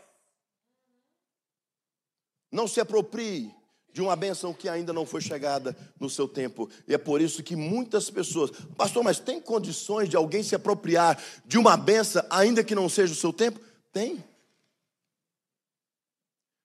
Não 2.51 2.67
se 2.67 2.81
aproprie 2.81 3.58
de 3.99 4.03
uma 4.03 4.15
benção 4.15 4.55
que 4.55 4.69
ainda 4.69 4.93
não 4.93 5.05
foi 5.05 5.21
chegada 5.21 5.77
no 5.99 6.09
seu 6.09 6.29
tempo. 6.29 6.71
E 6.87 6.95
é 6.95 6.99
por 6.99 7.21
isso 7.21 7.43
que 7.43 7.57
muitas 7.57 8.09
pessoas, 8.09 8.53
pastor, 8.77 9.03
mas 9.03 9.19
tem 9.19 9.41
condições 9.41 10.09
de 10.09 10.17
alguém 10.17 10.41
se 10.41 10.55
apropriar 10.55 11.21
de 11.45 11.59
uma 11.59 11.77
benção 11.77 12.25
ainda 12.31 12.63
que 12.63 12.77
não 12.77 12.89
seja 12.89 13.13
o 13.13 13.17
seu 13.17 13.33
tempo? 13.33 13.59
Tem. 13.93 14.25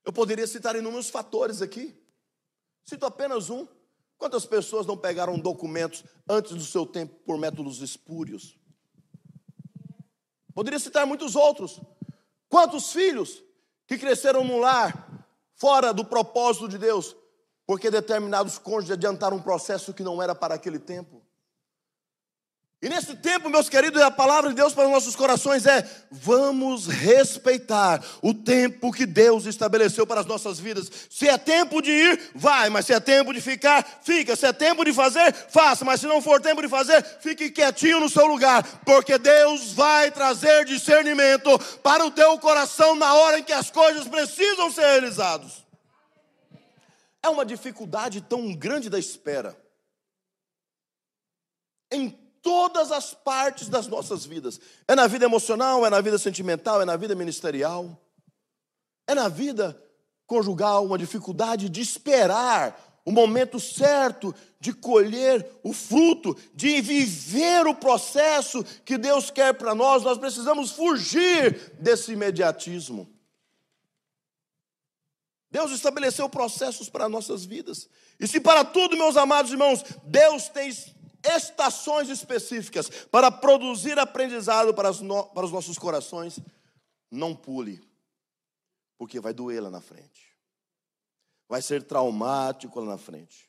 Eu 0.05 0.13
poderia 0.13 0.45
citar 0.45 0.75
inúmeros 0.75 1.09
fatores 1.09 1.59
aqui. 1.59 1.99
Cito 2.85 3.03
apenas 3.03 3.49
um. 3.49 3.67
Quantas 4.15 4.45
pessoas 4.45 4.85
não 4.85 4.95
pegaram 4.95 5.39
documentos 5.39 6.03
antes 6.29 6.51
do 6.51 6.63
seu 6.63 6.85
tempo 6.85 7.15
por 7.25 7.39
métodos 7.39 7.81
espúrios? 7.81 8.59
Poderia 10.53 10.77
citar 10.77 11.07
muitos 11.07 11.35
outros. 11.35 11.81
Quantos 12.47 12.91
filhos 12.91 13.43
que 13.87 13.97
cresceram 13.97 14.43
num 14.43 14.59
lar 14.59 15.25
fora 15.55 15.91
do 15.91 16.05
propósito 16.05 16.69
de 16.69 16.77
Deus 16.77 17.15
porque 17.73 17.89
determinados 17.89 18.59
cônjuges 18.59 18.91
adiantaram 18.91 19.37
um 19.37 19.41
processo 19.41 19.95
que 19.95 20.03
não 20.03 20.21
era 20.21 20.35
para 20.35 20.53
aquele 20.53 20.77
tempo. 20.77 21.23
E 22.79 22.87
nesse 22.87 23.15
tempo, 23.15 23.49
meus 23.49 23.67
queridos, 23.67 23.99
a 23.99 24.11
palavra 24.11 24.51
de 24.51 24.55
Deus 24.55 24.75
para 24.75 24.85
os 24.85 24.91
nossos 24.91 25.15
corações 25.15 25.65
é: 25.65 25.83
vamos 26.11 26.85
respeitar 26.85 27.99
o 28.21 28.31
tempo 28.31 28.91
que 28.91 29.07
Deus 29.07 29.47
estabeleceu 29.47 30.05
para 30.05 30.21
as 30.21 30.27
nossas 30.27 30.59
vidas. 30.59 30.87
Se 31.09 31.27
é 31.27 31.35
tempo 31.35 31.81
de 31.81 31.89
ir, 31.89 32.31
vai, 32.35 32.69
mas 32.69 32.85
se 32.85 32.93
é 32.93 32.99
tempo 32.99 33.33
de 33.33 33.41
ficar, 33.41 33.83
fica. 34.03 34.35
Se 34.35 34.45
é 34.45 34.53
tempo 34.53 34.85
de 34.85 34.93
fazer, 34.93 35.33
faça, 35.33 35.83
mas 35.83 35.99
se 35.99 36.05
não 36.05 36.21
for 36.21 36.39
tempo 36.39 36.61
de 36.61 36.69
fazer, 36.69 37.03
fique 37.21 37.49
quietinho 37.49 37.99
no 37.99 38.07
seu 38.07 38.27
lugar, 38.27 38.61
porque 38.85 39.17
Deus 39.17 39.73
vai 39.73 40.11
trazer 40.11 40.63
discernimento 40.65 41.57
para 41.81 42.05
o 42.05 42.11
teu 42.11 42.37
coração 42.37 42.93
na 42.95 43.15
hora 43.15 43.39
em 43.39 43.43
que 43.43 43.51
as 43.51 43.71
coisas 43.71 44.07
precisam 44.07 44.71
ser 44.71 44.83
realizadas. 44.83 45.63
É 47.23 47.29
uma 47.29 47.45
dificuldade 47.45 48.21
tão 48.21 48.53
grande 48.53 48.89
da 48.89 48.99
espera. 48.99 49.57
Em 51.91 52.09
todas 52.43 52.91
as 52.91 53.13
partes 53.13 53.69
das 53.69 53.87
nossas 53.87 54.25
vidas. 54.25 54.59
É 54.87 54.93
na 54.93 55.07
vida 55.07 55.25
emocional, 55.25 55.85
é 55.85 55.89
na 55.89 56.01
vida 56.01 56.19
sentimental, 56.19 56.81
é 56.81 56.85
na 56.85 56.97
vida 56.97 57.15
ministerial. 57.15 57.97
É 59.07 59.15
na 59.15 59.29
vida 59.29 59.81
conjugal 60.27 60.85
uma 60.85 60.97
dificuldade 60.97 61.69
de 61.69 61.81
esperar 61.81 63.01
o 63.05 63.11
momento 63.11 63.59
certo 63.59 64.33
de 64.59 64.73
colher 64.73 65.45
o 65.61 65.73
fruto, 65.73 66.37
de 66.53 66.79
viver 66.81 67.67
o 67.67 67.75
processo 67.75 68.63
que 68.85 68.97
Deus 68.97 69.29
quer 69.29 69.53
para 69.53 69.75
nós. 69.75 70.03
Nós 70.03 70.17
precisamos 70.17 70.71
fugir 70.71 71.73
desse 71.79 72.13
imediatismo. 72.13 73.12
Deus 75.53 75.71
estabeleceu 75.71 76.27
processos 76.27 76.89
para 76.89 77.07
nossas 77.07 77.45
vidas. 77.45 77.87
E 78.19 78.27
se 78.27 78.39
para 78.39 78.65
tudo, 78.65 78.97
meus 78.97 79.15
amados 79.15 79.51
irmãos, 79.51 79.83
Deus 80.03 80.49
tem 80.49 80.73
estações 81.23 82.09
específicas 82.09 82.89
para 83.11 83.29
produzir 83.29 83.99
aprendizado 83.99 84.73
para, 84.73 84.91
no, 84.93 85.25
para 85.25 85.45
os 85.45 85.51
nossos 85.51 85.77
corações, 85.77 86.39
não 87.11 87.35
pule, 87.35 87.87
porque 88.97 89.19
vai 89.19 89.31
doer 89.31 89.61
lá 89.61 89.69
na 89.69 89.79
frente. 89.79 90.35
Vai 91.47 91.61
ser 91.61 91.83
traumático 91.83 92.79
lá 92.79 92.87
na 92.87 92.97
frente. 92.97 93.47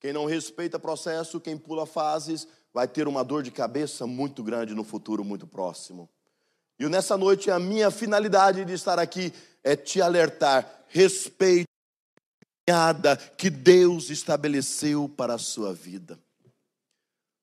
Quem 0.00 0.12
não 0.12 0.26
respeita 0.26 0.78
processo, 0.78 1.40
quem 1.40 1.56
pula 1.56 1.86
fases, 1.86 2.46
vai 2.74 2.86
ter 2.86 3.08
uma 3.08 3.24
dor 3.24 3.42
de 3.42 3.50
cabeça 3.50 4.06
muito 4.06 4.42
grande 4.42 4.74
no 4.74 4.84
futuro 4.84 5.24
muito 5.24 5.46
próximo. 5.46 6.10
E 6.78 6.86
nessa 6.90 7.16
noite 7.16 7.50
a 7.50 7.58
minha 7.58 7.90
finalidade 7.90 8.66
de 8.66 8.74
estar 8.74 8.98
aqui 8.98 9.32
é 9.64 9.74
te 9.74 10.02
alertar 10.02 10.81
respeito 10.92 11.64
que 13.36 13.50
Deus 13.50 14.10
estabeleceu 14.10 15.08
para 15.08 15.34
a 15.34 15.38
sua 15.38 15.74
vida. 15.74 16.18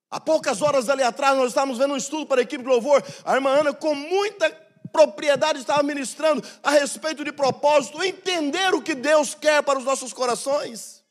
Há 0.09 0.19
poucas 0.19 0.61
horas 0.61 0.89
ali 0.89 1.03
atrás, 1.03 1.37
nós 1.37 1.49
estávamos 1.49 1.77
vendo 1.77 1.93
um 1.93 1.97
estudo 1.97 2.25
para 2.25 2.41
a 2.41 2.43
equipe 2.43 2.63
de 2.63 2.69
louvor. 2.69 3.03
A 3.23 3.35
irmã 3.35 3.59
Ana, 3.59 3.73
com 3.73 3.93
muita 3.93 4.49
propriedade, 4.91 5.59
estava 5.59 5.83
ministrando 5.83 6.41
a 6.63 6.71
respeito 6.71 7.23
de 7.23 7.31
propósito, 7.31 8.01
entender 8.03 8.73
o 8.73 8.81
que 8.81 8.95
Deus 8.95 9.35
quer 9.35 9.61
para 9.61 9.77
os 9.77 9.85
nossos 9.85 10.13
corações. 10.13 11.03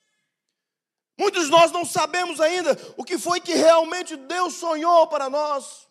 Muitos 1.16 1.45
de 1.47 1.50
nós 1.50 1.71
não 1.71 1.85
sabemos 1.85 2.40
ainda 2.40 2.76
o 2.97 3.04
que 3.04 3.18
foi 3.18 3.40
que 3.40 3.54
realmente 3.54 4.16
Deus 4.16 4.54
sonhou 4.54 5.07
para 5.07 5.28
nós. 5.28 5.87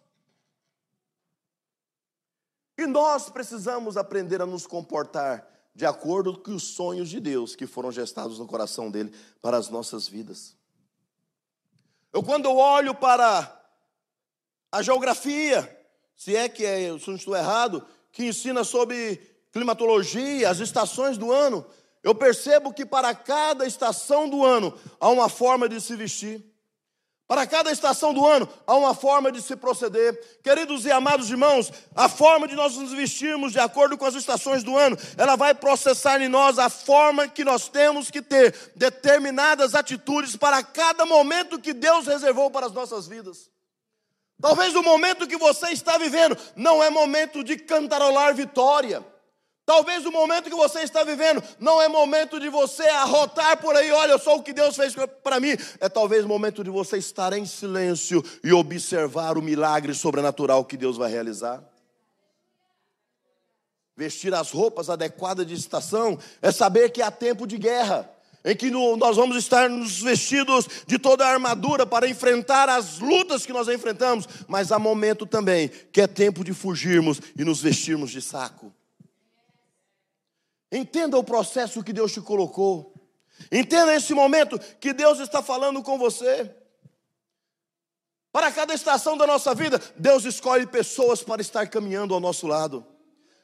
E 2.77 2.85
nós 2.85 3.29
precisamos 3.29 3.97
aprender 3.97 4.41
a 4.41 4.45
nos 4.45 4.67
comportar 4.67 5.56
de 5.77 5.86
acordo 5.86 6.36
com 6.36 6.55
os 6.55 6.63
sonhos 6.63 7.07
de 7.07 7.19
Deus 7.19 7.55
que 7.55 7.67
foram 7.67 7.91
gestados 7.91 8.39
no 8.39 8.48
coração 8.48 8.89
dele 8.89 9.13
para 9.39 9.57
as 9.57 9.69
nossas 9.69 10.07
vidas. 10.07 10.55
Eu, 12.12 12.24
quando 12.24 12.51
olho 12.51 12.96
para 12.96 13.63
a 14.72 14.81
geografia, 14.81 15.86
se 16.15 16.36
é 16.36 16.50
que 16.50 16.65
é, 16.65 16.98
se 16.98 17.07
não 17.07 17.15
estou 17.15 17.36
errado, 17.36 17.86
que 18.12 18.25
ensina 18.25 18.63
sobre 18.63 19.22
climatologia, 19.51 20.50
as 20.50 20.57
estações 20.57 21.15
do 21.15 21.31
ano, 21.31 21.63
eu 22.01 22.15
percebo 22.15 22.74
que 22.74 22.84
para 22.84 23.13
cada 23.13 23.63
estação 23.63 24.27
do 24.27 24.43
ano 24.43 24.74
há 25.00 25.10
uma 25.10 25.29
forma 25.29 25.69
de 25.69 25.79
se 25.79 25.96
vestir. 25.96 26.43
Para 27.27 27.46
cada 27.46 27.69
estação 27.69 28.13
do 28.13 28.25
ano 28.25 28.48
há 28.65 28.74
uma 28.75 28.96
forma 28.96 29.29
de 29.31 29.41
se 29.41 29.55
proceder. 29.57 30.17
Queridos 30.41 30.86
e 30.86 30.91
amados 30.91 31.29
irmãos, 31.29 31.72
a 31.93 32.07
forma 32.07 32.48
de 32.48 32.55
nós 32.55 32.77
nos 32.77 32.93
vestirmos 32.93 33.51
de 33.51 33.60
acordo 33.60 33.98
com 33.98 34.05
as 34.05 34.15
estações 34.15 34.63
do 34.63 34.77
ano, 34.77 34.98
ela 35.17 35.36
vai 35.36 35.53
processar 35.53 36.22
em 36.22 36.29
nós 36.29 36.57
a 36.57 36.69
forma 36.69 37.27
que 37.27 37.43
nós 37.43 37.67
temos 37.67 38.10
que 38.10 38.22
ter 38.22 38.72
determinadas 38.77 39.75
atitudes 39.75 40.38
para 40.38 40.63
cada 40.63 41.05
momento 41.05 41.60
que 41.60 41.74
Deus 41.74 42.07
reservou 42.07 42.50
para 42.50 42.65
as 42.65 42.72
nossas 42.72 43.07
vidas. 43.07 43.50
Talvez 44.39 44.74
o 44.74 44.84
momento 44.84 45.27
que 45.27 45.36
você 45.36 45.72
está 45.72 45.98
vivendo 45.98 46.38
não 46.55 46.81
é 46.81 46.89
momento 46.89 47.43
de 47.43 47.57
cantarolar 47.57 48.34
vitória. 48.36 49.03
Talvez 49.67 50.05
o 50.05 50.12
momento 50.13 50.50
que 50.50 50.55
você 50.55 50.79
está 50.79 51.03
vivendo 51.03 51.43
não 51.59 51.81
é 51.81 51.89
momento 51.89 52.39
de 52.39 52.47
você 52.47 52.83
arrotar 52.83 53.57
por 53.57 53.75
aí, 53.75 53.91
olha 53.91 54.17
só 54.17 54.38
o 54.38 54.41
que 54.41 54.53
Deus 54.53 54.77
fez 54.77 54.95
para 55.21 55.41
mim. 55.41 55.57
É 55.81 55.89
talvez 55.89 56.24
o 56.24 56.27
momento 56.29 56.63
de 56.63 56.69
você 56.69 56.97
estar 56.97 57.33
em 57.33 57.45
silêncio 57.45 58.24
e 58.41 58.53
observar 58.53 59.38
o 59.38 59.41
milagre 59.41 59.93
sobrenatural 59.93 60.63
que 60.63 60.77
Deus 60.77 60.95
vai 60.95 61.12
realizar. 61.12 61.62
Vestir 63.93 64.33
as 64.33 64.51
roupas 64.51 64.89
adequadas 64.89 65.45
de 65.45 65.55
estação 65.55 66.17
é 66.41 66.50
saber 66.50 66.89
que 66.89 67.01
há 67.01 67.12
tempo 67.12 67.45
de 67.45 67.57
guerra, 67.57 68.09
em 68.45 68.55
que 68.55 68.71
nós 68.71 69.17
vamos 69.17 69.36
estar 69.36 69.69
nos 69.69 70.00
vestidos 70.01 70.65
de 70.88 70.97
toda 70.97 71.27
a 71.27 71.33
armadura 71.33 71.86
para 71.86 72.07
enfrentar 72.07 72.69
as 72.69 73.00
lutas 73.00 73.45
que 73.45 73.51
nós 73.51 73.67
enfrentamos, 73.67 74.29
mas 74.47 74.71
há 74.71 74.79
momento 74.79 75.25
também 75.25 75.69
que 75.91 76.00
é 76.00 76.07
tempo 76.07 76.41
de 76.41 76.53
fugirmos 76.53 77.19
e 77.38 77.43
nos 77.43 77.62
vestirmos 77.62 78.12
de 78.12 78.21
saco. 78.21 78.74
Entenda 80.71 81.17
o 81.17 81.24
processo 81.24 81.83
que 81.83 81.93
Deus 81.93 82.12
te 82.12 82.21
colocou. 82.21 82.93
Entenda 83.51 83.95
esse 83.95 84.13
momento 84.13 84.59
que 84.79 84.93
Deus 84.93 85.19
está 85.19 85.41
falando 85.41 85.81
com 85.81 85.97
você. 85.97 86.53
Para 88.31 88.51
cada 88.51 88.74
estação 88.74 89.17
da 89.17 89.25
nossa 89.25 89.55
vida, 89.55 89.81
Deus 89.95 90.25
escolhe 90.25 90.67
pessoas 90.67 91.24
para 91.24 91.41
estar 91.41 91.67
caminhando 91.67 92.13
ao 92.13 92.19
nosso 92.19 92.45
lado. 92.45 92.86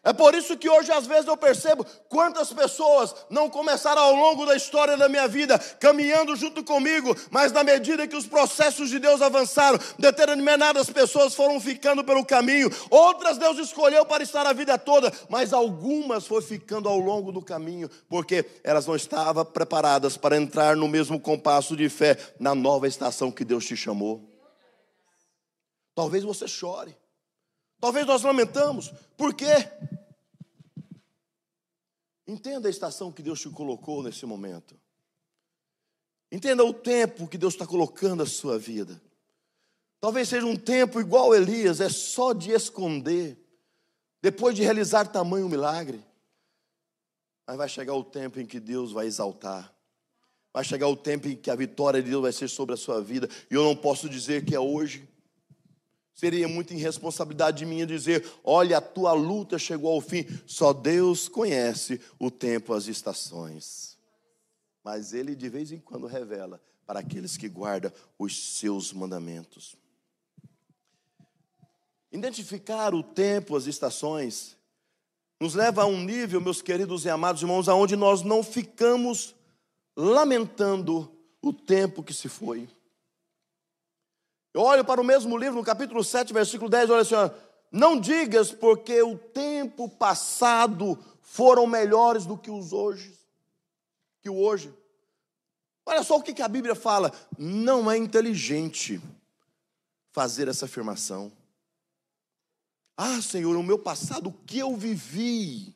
É 0.05 0.11
por 0.11 0.35
isso 0.35 0.57
que 0.57 0.69
hoje, 0.69 0.91
às 0.91 1.07
vezes, 1.07 1.27
eu 1.27 1.37
percebo 1.37 1.85
quantas 2.09 2.51
pessoas 2.51 3.15
não 3.29 3.49
começaram 3.49 4.01
ao 4.01 4.13
longo 4.13 4.45
da 4.45 4.53
história 4.53 4.97
da 4.97 5.07
minha 5.07 5.29
vida 5.29 5.57
caminhando 5.79 6.35
junto 6.35 6.61
comigo, 6.61 7.15
mas 7.31 7.53
na 7.53 7.63
medida 7.63 8.05
que 8.05 8.15
os 8.15 8.27
processos 8.27 8.89
de 8.89 8.99
Deus 8.99 9.21
avançaram, 9.21 9.79
determinadas 9.97 10.89
pessoas 10.89 11.33
foram 11.33 11.57
ficando 11.57 12.03
pelo 12.03 12.25
caminho, 12.25 12.69
outras 12.89 13.37
Deus 13.37 13.57
escolheu 13.57 14.05
para 14.05 14.23
estar 14.23 14.45
a 14.45 14.51
vida 14.51 14.77
toda, 14.77 15.09
mas 15.29 15.53
algumas 15.53 16.27
foram 16.27 16.45
ficando 16.45 16.89
ao 16.89 16.99
longo 16.99 17.31
do 17.31 17.41
caminho, 17.41 17.89
porque 18.09 18.45
elas 18.61 18.85
não 18.85 18.97
estavam 18.97 19.45
preparadas 19.45 20.17
para 20.17 20.35
entrar 20.35 20.75
no 20.75 20.89
mesmo 20.89 21.17
compasso 21.17 21.77
de 21.77 21.87
fé 21.87 22.17
na 22.37 22.53
nova 22.53 22.89
estação 22.89 23.31
que 23.31 23.45
Deus 23.45 23.65
te 23.65 23.77
chamou. 23.77 24.21
Talvez 25.95 26.25
você 26.25 26.45
chore. 26.45 27.02
Talvez 27.83 28.05
nós 28.05 28.23
lamentamos. 28.23 28.93
Por 29.17 29.33
quê? 29.33 29.69
Entenda 32.25 32.69
a 32.69 32.71
estação 32.71 33.11
que 33.11 33.21
Deus 33.21 33.41
te 33.41 33.49
colocou 33.49 34.01
nesse 34.01 34.25
momento. 34.25 34.79
Entenda 36.31 36.63
o 36.63 36.73
tempo 36.73 37.27
que 37.27 37.37
Deus 37.37 37.55
está 37.55 37.67
colocando 37.67 38.23
a 38.23 38.25
sua 38.25 38.57
vida. 38.57 39.01
Talvez 39.99 40.29
seja 40.29 40.45
um 40.45 40.55
tempo 40.55 41.01
igual 41.01 41.35
Elias, 41.35 41.81
é 41.81 41.89
só 41.89 42.31
de 42.31 42.51
esconder, 42.51 43.37
depois 44.21 44.55
de 44.55 44.63
realizar 44.63 45.07
tamanho 45.07 45.49
milagre. 45.49 46.01
Mas 47.45 47.57
vai 47.57 47.67
chegar 47.67 47.95
o 47.95 48.03
tempo 48.05 48.39
em 48.39 48.45
que 48.45 48.61
Deus 48.61 48.93
vai 48.93 49.07
exaltar. 49.07 49.75
Vai 50.53 50.63
chegar 50.63 50.87
o 50.87 50.95
tempo 50.95 51.27
em 51.27 51.35
que 51.35 51.51
a 51.51 51.55
vitória 51.55 52.01
de 52.01 52.11
Deus 52.11 52.21
vai 52.21 52.31
ser 52.31 52.47
sobre 52.47 52.75
a 52.75 52.77
sua 52.77 53.01
vida. 53.01 53.27
E 53.51 53.55
eu 53.55 53.63
não 53.65 53.75
posso 53.75 54.07
dizer 54.07 54.45
que 54.45 54.55
é 54.55 54.59
hoje. 54.61 55.05
Seria 56.13 56.47
muita 56.47 56.73
irresponsabilidade 56.73 57.65
minha 57.65 57.85
dizer: 57.85 58.25
olha, 58.43 58.77
a 58.77 58.81
tua 58.81 59.13
luta 59.13 59.57
chegou 59.57 59.91
ao 59.91 60.01
fim. 60.01 60.25
Só 60.45 60.71
Deus 60.71 61.27
conhece 61.27 61.99
o 62.19 62.29
tempo, 62.29 62.73
as 62.73 62.87
estações. 62.87 63.97
Mas 64.83 65.13
Ele 65.13 65.35
de 65.35 65.49
vez 65.49 65.71
em 65.71 65.79
quando 65.79 66.05
revela 66.05 66.61
para 66.85 66.99
aqueles 66.99 67.37
que 67.37 67.49
guardam 67.49 67.91
os 68.19 68.57
seus 68.59 68.93
mandamentos. 68.93 69.75
Identificar 72.11 72.93
o 72.93 73.01
tempo, 73.01 73.55
as 73.55 73.65
estações, 73.65 74.55
nos 75.39 75.55
leva 75.55 75.81
a 75.81 75.85
um 75.87 76.03
nível, 76.03 76.39
meus 76.39 76.61
queridos 76.61 77.05
e 77.05 77.09
amados 77.09 77.41
irmãos, 77.41 77.67
aonde 77.67 77.95
nós 77.95 78.21
não 78.21 78.43
ficamos 78.43 79.33
lamentando 79.95 81.11
o 81.41 81.51
tempo 81.51 82.03
que 82.03 82.13
se 82.13 82.29
foi. 82.29 82.69
Eu 84.53 84.61
olho 84.61 84.85
para 84.85 85.01
o 85.01 85.03
mesmo 85.03 85.37
livro, 85.37 85.55
no 85.55 85.65
capítulo 85.65 86.03
7, 86.03 86.31
versículo 86.31 86.69
10, 86.69 86.89
olha 86.89 87.01
assim: 87.01 87.15
não 87.71 87.99
digas 87.99 88.51
porque 88.51 89.01
o 89.01 89.17
tempo 89.17 89.89
passado 89.89 90.97
foram 91.21 91.65
melhores 91.65 92.25
do 92.25 92.37
que 92.37 92.51
os 92.51 92.71
hoje, 92.71 93.17
que 94.21 94.29
o 94.29 94.37
hoje. 94.37 94.71
Olha 95.85 96.03
só 96.03 96.17
o 96.17 96.21
que 96.21 96.41
a 96.41 96.47
Bíblia 96.47 96.75
fala. 96.75 97.11
Não 97.37 97.89
é 97.89 97.97
inteligente 97.97 99.01
fazer 100.11 100.47
essa 100.47 100.65
afirmação. 100.65 101.31
Ah, 102.95 103.21
Senhor, 103.21 103.55
o 103.57 103.63
meu 103.63 103.79
passado, 103.79 104.29
o 104.29 104.33
que 104.45 104.59
eu 104.59 104.75
vivi, 104.77 105.75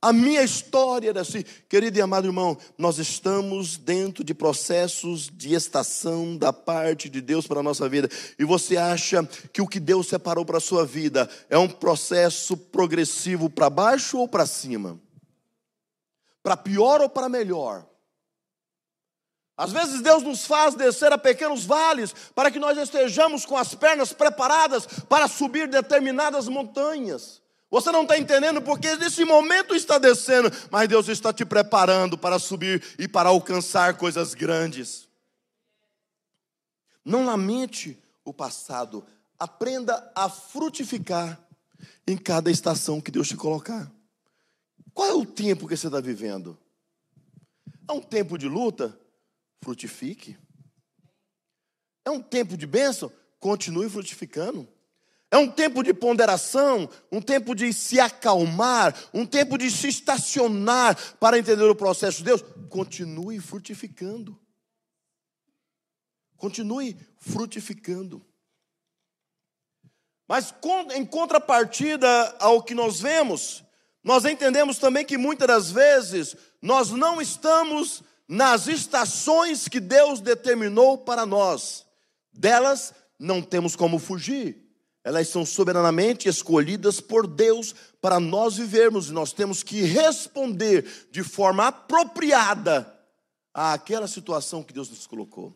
a 0.00 0.12
minha 0.12 0.42
história 0.42 1.08
era 1.08 1.22
assim, 1.22 1.42
querido 1.68 1.98
e 1.98 2.02
amado 2.02 2.26
irmão, 2.26 2.56
nós 2.76 2.98
estamos 2.98 3.76
dentro 3.76 4.22
de 4.22 4.34
processos 4.34 5.30
de 5.32 5.54
estação 5.54 6.36
da 6.36 6.52
parte 6.52 7.08
de 7.08 7.20
Deus 7.20 7.46
para 7.46 7.60
a 7.60 7.62
nossa 7.62 7.88
vida. 7.88 8.08
E 8.38 8.44
você 8.44 8.76
acha 8.76 9.24
que 9.52 9.62
o 9.62 9.66
que 9.66 9.80
Deus 9.80 10.06
separou 10.06 10.44
para 10.44 10.58
a 10.58 10.60
sua 10.60 10.84
vida 10.84 11.28
é 11.48 11.56
um 11.56 11.68
processo 11.68 12.56
progressivo 12.56 13.48
para 13.48 13.70
baixo 13.70 14.18
ou 14.18 14.28
para 14.28 14.46
cima? 14.46 15.00
Para 16.42 16.56
pior 16.56 17.00
ou 17.00 17.08
para 17.08 17.28
melhor? 17.28 17.86
Às 19.56 19.72
vezes 19.72 20.02
Deus 20.02 20.22
nos 20.22 20.44
faz 20.44 20.74
descer 20.74 21.10
a 21.10 21.16
pequenos 21.16 21.64
vales 21.64 22.14
para 22.34 22.50
que 22.50 22.58
nós 22.58 22.76
estejamos 22.76 23.46
com 23.46 23.56
as 23.56 23.74
pernas 23.74 24.12
preparadas 24.12 24.86
para 25.08 25.26
subir 25.26 25.66
determinadas 25.66 26.46
montanhas. 26.46 27.40
Você 27.76 27.92
não 27.92 28.04
está 28.04 28.16
entendendo 28.16 28.62
porque 28.62 28.96
nesse 28.96 29.22
momento 29.22 29.74
está 29.74 29.98
descendo, 29.98 30.50
mas 30.70 30.88
Deus 30.88 31.08
está 31.08 31.30
te 31.30 31.44
preparando 31.44 32.16
para 32.16 32.38
subir 32.38 32.82
e 32.98 33.06
para 33.06 33.28
alcançar 33.28 33.98
coisas 33.98 34.32
grandes. 34.32 35.06
Não 37.04 37.26
lamente 37.26 38.02
o 38.24 38.32
passado, 38.32 39.06
aprenda 39.38 40.10
a 40.14 40.26
frutificar 40.30 41.38
em 42.06 42.16
cada 42.16 42.50
estação 42.50 42.98
que 42.98 43.10
Deus 43.10 43.28
te 43.28 43.36
colocar. 43.36 43.92
Qual 44.94 45.10
é 45.10 45.12
o 45.12 45.26
tempo 45.26 45.68
que 45.68 45.76
você 45.76 45.88
está 45.88 46.00
vivendo? 46.00 46.58
É 47.86 47.92
um 47.92 48.00
tempo 48.00 48.38
de 48.38 48.48
luta? 48.48 48.98
Frutifique. 49.60 50.34
É 52.06 52.10
um 52.10 52.22
tempo 52.22 52.56
de 52.56 52.66
bênção? 52.66 53.12
Continue 53.38 53.90
frutificando. 53.90 54.66
É 55.30 55.36
um 55.36 55.50
tempo 55.50 55.82
de 55.82 55.92
ponderação, 55.92 56.88
um 57.10 57.20
tempo 57.20 57.54
de 57.54 57.72
se 57.72 57.98
acalmar, 57.98 58.94
um 59.12 59.26
tempo 59.26 59.58
de 59.58 59.70
se 59.70 59.88
estacionar 59.88 60.96
para 61.18 61.38
entender 61.38 61.64
o 61.64 61.74
processo 61.74 62.18
de 62.18 62.24
Deus. 62.24 62.44
Continue 62.68 63.40
frutificando. 63.40 64.38
Continue 66.36 66.96
frutificando. 67.18 68.24
Mas 70.28 70.54
em 70.94 71.04
contrapartida 71.04 72.08
ao 72.38 72.62
que 72.62 72.74
nós 72.74 73.00
vemos, 73.00 73.64
nós 74.04 74.24
entendemos 74.24 74.78
também 74.78 75.04
que 75.04 75.18
muitas 75.18 75.48
das 75.48 75.70
vezes 75.72 76.36
nós 76.62 76.90
não 76.90 77.20
estamos 77.20 78.02
nas 78.28 78.68
estações 78.68 79.66
que 79.66 79.80
Deus 79.80 80.20
determinou 80.20 80.98
para 80.98 81.26
nós. 81.26 81.84
Delas 82.32 82.94
não 83.18 83.42
temos 83.42 83.74
como 83.74 83.98
fugir 83.98 84.65
elas 85.06 85.28
são 85.28 85.46
soberanamente 85.46 86.28
escolhidas 86.28 87.00
por 87.00 87.28
Deus 87.28 87.72
para 88.00 88.18
nós 88.18 88.56
vivermos, 88.56 89.08
e 89.08 89.12
nós 89.12 89.32
temos 89.32 89.62
que 89.62 89.82
responder 89.82 91.06
de 91.12 91.22
forma 91.22 91.68
apropriada 91.68 92.92
àquela 93.54 94.08
situação 94.08 94.64
que 94.64 94.72
Deus 94.72 94.90
nos 94.90 95.06
colocou. 95.06 95.54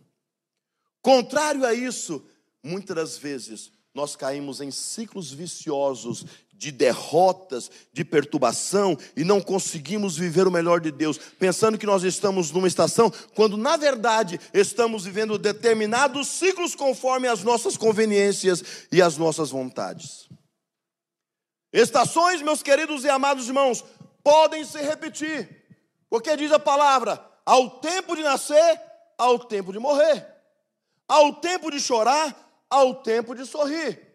Contrário 1.03 1.67
a 1.67 1.75
isso, 1.75 2.25
muitas 2.63 2.95
das 2.95 3.19
vezes 3.19 3.73
nós 3.95 4.15
caímos 4.15 4.61
em 4.61 4.71
ciclos 4.71 5.33
viciosos 5.33 6.25
de 6.53 6.71
derrotas, 6.71 7.71
de 7.93 8.05
perturbação 8.05 8.97
e 9.17 9.25
não 9.25 9.41
conseguimos 9.41 10.17
viver 10.17 10.47
o 10.47 10.51
melhor 10.51 10.79
de 10.79 10.91
Deus, 10.91 11.19
pensando 11.39 11.79
que 11.79 11.87
nós 11.87 12.05
estamos 12.05 12.51
numa 12.51 12.69
estação, 12.69 13.11
quando 13.35 13.57
na 13.57 13.77
verdade 13.77 14.39
estamos 14.53 15.05
vivendo 15.05 15.39
determinados 15.39 16.29
ciclos 16.29 16.75
conforme 16.75 17.27
as 17.27 17.43
nossas 17.43 17.77
conveniências 17.77 18.63
e 18.93 19.01
as 19.01 19.17
nossas 19.17 19.51
vontades. 19.51 20.29
Estações, 21.73 22.43
meus 22.43 22.63
queridos 22.63 23.05
e 23.05 23.09
amados 23.09 23.47
irmãos, 23.47 23.83
podem 24.23 24.65
se 24.65 24.79
repetir, 24.83 25.67
porque 26.11 26.37
diz 26.37 26.53
a 26.53 26.59
palavra: 26.59 27.25
ao 27.47 27.81
tempo 27.81 28.15
de 28.15 28.23
nascer, 28.23 28.81
ao 29.17 29.39
tempo 29.39 29.73
de 29.73 29.79
morrer, 29.79 30.27
ao 31.09 31.35
tempo 31.35 31.71
de 31.71 31.81
chorar, 31.81 32.50
ao 32.71 32.95
tempo 33.03 33.35
de 33.35 33.45
sorrir. 33.45 34.09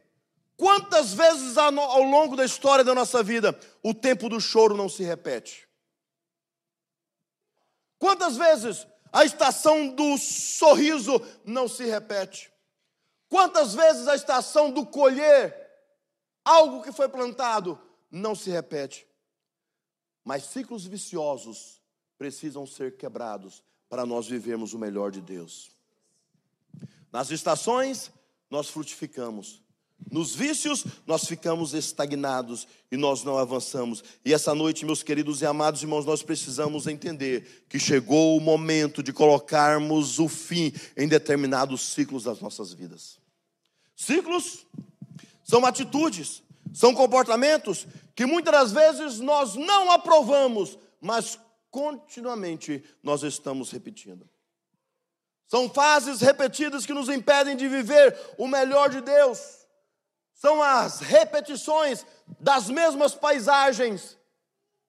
Quantas 0.57 1.13
vezes 1.13 1.57
ao 1.57 2.01
longo 2.01 2.35
da 2.35 2.45
história 2.45 2.83
da 2.83 2.95
nossa 2.95 3.21
vida 3.21 3.59
o 3.83 3.93
tempo 3.93 4.29
do 4.29 4.39
choro 4.39 4.75
não 4.75 4.87
se 4.87 5.03
repete? 5.03 5.67
Quantas 7.99 8.37
vezes 8.37 8.87
a 9.11 9.25
estação 9.25 9.89
do 9.89 10.17
sorriso 10.17 11.21
não 11.43 11.67
se 11.67 11.83
repete? 11.83 12.51
Quantas 13.27 13.73
vezes 13.73 14.07
a 14.07 14.15
estação 14.15 14.71
do 14.71 14.85
colher 14.85 15.53
algo 16.43 16.81
que 16.81 16.91
foi 16.91 17.09
plantado 17.09 17.77
não 18.09 18.33
se 18.33 18.49
repete? 18.49 19.05
Mas 20.23 20.43
ciclos 20.45 20.85
viciosos 20.85 21.81
precisam 22.17 22.65
ser 22.65 22.95
quebrados 22.95 23.63
para 23.89 24.05
nós 24.05 24.27
vivermos 24.27 24.73
o 24.73 24.79
melhor 24.79 25.11
de 25.11 25.21
Deus. 25.21 25.71
Nas 27.11 27.29
estações, 27.29 28.11
nós 28.49 28.69
frutificamos. 28.69 29.63
Nos 30.11 30.35
vícios, 30.35 30.85
nós 31.07 31.25
ficamos 31.25 31.73
estagnados 31.73 32.67
e 32.91 32.97
nós 32.97 33.23
não 33.23 33.37
avançamos. 33.37 34.03
E 34.25 34.33
essa 34.33 34.53
noite, 34.53 34.85
meus 34.85 35.01
queridos 35.01 35.41
e 35.41 35.45
amados 35.45 35.81
irmãos, 35.81 36.05
nós 36.05 36.21
precisamos 36.21 36.85
entender 36.85 37.65
que 37.69 37.79
chegou 37.79 38.37
o 38.37 38.41
momento 38.41 39.01
de 39.01 39.13
colocarmos 39.13 40.19
o 40.19 40.27
fim 40.27 40.73
em 40.97 41.07
determinados 41.07 41.81
ciclos 41.81 42.25
das 42.25 42.39
nossas 42.39 42.73
vidas. 42.73 43.19
Ciclos 43.95 44.67
são 45.43 45.65
atitudes, 45.65 46.43
são 46.73 46.93
comportamentos 46.93 47.87
que 48.13 48.25
muitas 48.25 48.53
das 48.53 48.71
vezes 48.71 49.19
nós 49.19 49.55
não 49.55 49.91
aprovamos, 49.91 50.77
mas 50.99 51.39
continuamente 51.71 52.83
nós 53.01 53.23
estamos 53.23 53.71
repetindo. 53.71 54.29
São 55.47 55.69
fases 55.69 56.21
repetidas 56.21 56.85
que 56.85 56.93
nos 56.93 57.09
impedem 57.09 57.55
de 57.55 57.67
viver 57.67 58.17
o 58.37 58.47
melhor 58.47 58.89
de 58.89 59.01
Deus. 59.01 59.65
São 60.33 60.61
as 60.61 60.99
repetições 60.99 62.05
das 62.39 62.69
mesmas 62.69 63.15
paisagens 63.15 64.17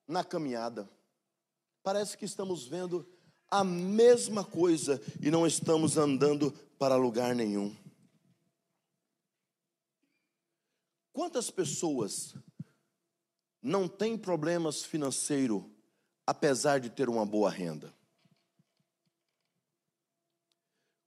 na 0.08 0.24
caminhada. 0.24 0.88
Parece 1.82 2.16
que 2.16 2.24
estamos 2.24 2.66
vendo 2.66 3.08
a 3.50 3.62
mesma 3.62 4.44
coisa 4.44 5.00
e 5.20 5.30
não 5.30 5.46
estamos 5.46 5.96
andando 5.96 6.50
para 6.78 6.96
lugar 6.96 7.34
nenhum. 7.34 7.74
Quantas 11.12 11.50
pessoas 11.50 12.34
não 13.62 13.88
têm 13.88 14.18
problemas 14.18 14.84
financeiros 14.84 15.62
apesar 16.26 16.78
de 16.80 16.90
ter 16.90 17.08
uma 17.08 17.24
boa 17.24 17.50
renda? 17.50 17.95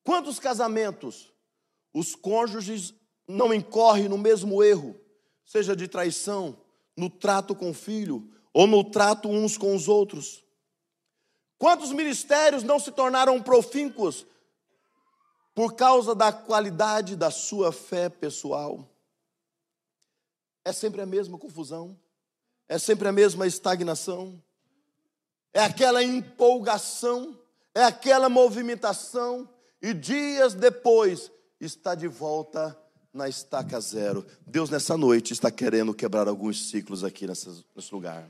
Quantos 0.10 0.40
casamentos 0.40 1.32
os 1.94 2.16
cônjuges 2.16 2.96
não 3.28 3.54
incorrem 3.54 4.10
no 4.10 4.18
mesmo 4.18 4.64
erro, 4.64 5.00
seja 5.46 5.76
de 5.76 5.88
traição, 5.88 6.60
no 6.98 7.12
trato 7.12 7.54
com 7.54 7.70
o 7.70 7.76
filho 7.76 8.28
ou 8.52 8.66
no 8.66 8.84
trato 8.84 9.30
uns 9.30 9.56
com 9.56 9.76
os 9.76 9.88
outros? 9.88 10.44
Quantos 11.60 11.92
ministérios 11.92 12.64
não 12.64 12.80
se 12.80 12.92
tornaram 12.92 13.40
profícuos 13.40 14.26
por 15.54 15.76
causa 15.76 16.16
da 16.16 16.34
qualidade 16.34 17.16
da 17.16 17.30
sua 17.30 17.72
fé 17.72 18.10
pessoal? 18.10 18.90
É 20.66 20.74
sempre 20.74 21.02
a 21.02 21.06
mesma 21.06 21.38
confusão, 21.38 21.96
é 22.68 22.80
sempre 22.80 23.08
a 23.08 23.12
mesma 23.12 23.46
estagnação, 23.46 24.42
é 25.54 25.62
aquela 25.62 26.04
empolgação, 26.04 27.40
é 27.76 27.84
aquela 27.84 28.28
movimentação, 28.28 29.48
e 29.82 29.94
dias 29.94 30.54
depois 30.54 31.32
está 31.60 31.96
de 31.96 32.08
volta 32.08 32.78
na 33.14 33.28
estaca 33.28 33.80
zero. 33.80 34.26
Deus, 34.46 34.70
nessa 34.70 34.98
noite, 34.98 35.34
está 35.34 35.50
querendo 35.50 35.94
quebrar 35.94 36.28
alguns 36.28 36.70
ciclos 36.70 37.04
aqui 37.04 37.26
nesse 37.26 37.64
lugar. 37.92 38.30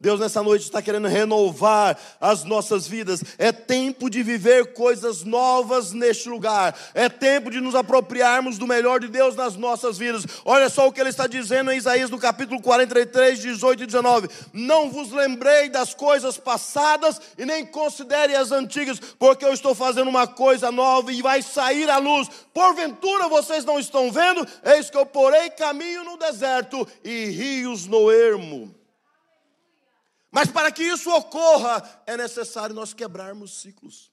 Deus 0.00 0.20
nessa 0.20 0.44
noite 0.44 0.62
está 0.62 0.80
querendo 0.80 1.08
renovar 1.08 1.98
as 2.20 2.44
nossas 2.44 2.86
vidas. 2.86 3.20
É 3.36 3.50
tempo 3.50 4.08
de 4.08 4.22
viver 4.22 4.72
coisas 4.72 5.24
novas 5.24 5.92
neste 5.92 6.28
lugar. 6.28 6.78
É 6.94 7.08
tempo 7.08 7.50
de 7.50 7.60
nos 7.60 7.74
apropriarmos 7.74 8.58
do 8.58 8.66
melhor 8.66 9.00
de 9.00 9.08
Deus 9.08 9.34
nas 9.34 9.56
nossas 9.56 9.98
vidas. 9.98 10.24
Olha 10.44 10.68
só 10.68 10.86
o 10.86 10.92
que 10.92 11.00
ele 11.00 11.08
está 11.08 11.26
dizendo 11.26 11.72
em 11.72 11.78
Isaías 11.78 12.10
no 12.10 12.18
capítulo 12.18 12.62
43, 12.62 13.40
18 13.40 13.82
e 13.82 13.86
19. 13.86 14.28
Não 14.52 14.88
vos 14.88 15.10
lembrei 15.10 15.68
das 15.68 15.94
coisas 15.94 16.38
passadas 16.38 17.20
e 17.36 17.44
nem 17.44 17.66
considere 17.66 18.36
as 18.36 18.52
antigas, 18.52 19.00
porque 19.18 19.44
eu 19.44 19.52
estou 19.52 19.74
fazendo 19.74 20.06
uma 20.06 20.28
coisa 20.28 20.70
nova 20.70 21.12
e 21.12 21.20
vai 21.20 21.42
sair 21.42 21.90
à 21.90 21.98
luz. 21.98 22.28
Porventura 22.54 23.26
vocês 23.26 23.64
não 23.64 23.80
estão 23.80 24.12
vendo? 24.12 24.46
Eis 24.64 24.90
que 24.90 24.96
eu 24.96 25.04
porei 25.04 25.50
caminho 25.50 26.04
no 26.04 26.16
deserto 26.16 26.86
e 27.02 27.24
rios 27.30 27.84
no 27.86 28.12
ermo. 28.12 28.77
Mas 30.30 30.50
para 30.50 30.70
que 30.70 30.82
isso 30.82 31.10
ocorra, 31.10 31.82
é 32.06 32.16
necessário 32.16 32.74
nós 32.74 32.92
quebrarmos 32.92 33.60
ciclos. 33.60 34.12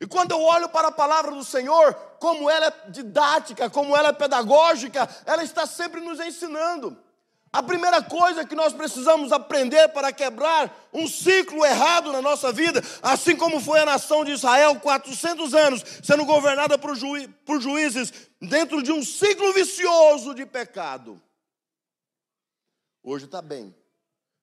E 0.00 0.06
quando 0.06 0.32
eu 0.32 0.42
olho 0.42 0.68
para 0.68 0.88
a 0.88 0.92
palavra 0.92 1.30
do 1.30 1.44
Senhor, 1.44 1.94
como 2.18 2.50
ela 2.50 2.66
é 2.66 2.90
didática, 2.90 3.70
como 3.70 3.96
ela 3.96 4.08
é 4.08 4.12
pedagógica, 4.12 5.08
ela 5.24 5.42
está 5.42 5.66
sempre 5.66 6.00
nos 6.00 6.20
ensinando. 6.20 6.96
A 7.52 7.62
primeira 7.62 8.02
coisa 8.02 8.44
que 8.44 8.54
nós 8.54 8.74
precisamos 8.74 9.32
aprender 9.32 9.88
para 9.88 10.12
quebrar 10.12 10.88
um 10.92 11.08
ciclo 11.08 11.64
errado 11.64 12.12
na 12.12 12.20
nossa 12.20 12.52
vida, 12.52 12.82
assim 13.00 13.34
como 13.34 13.60
foi 13.60 13.80
a 13.80 13.86
nação 13.86 14.24
de 14.24 14.32
Israel, 14.32 14.78
400 14.78 15.54
anos, 15.54 15.82
sendo 16.02 16.26
governada 16.26 16.76
por, 16.76 16.94
por 17.46 17.60
juízes, 17.62 18.12
dentro 18.42 18.82
de 18.82 18.92
um 18.92 19.02
ciclo 19.02 19.54
vicioso 19.54 20.34
de 20.34 20.44
pecado. 20.44 21.22
Hoje 23.02 23.24
está 23.24 23.40
bem, 23.40 23.74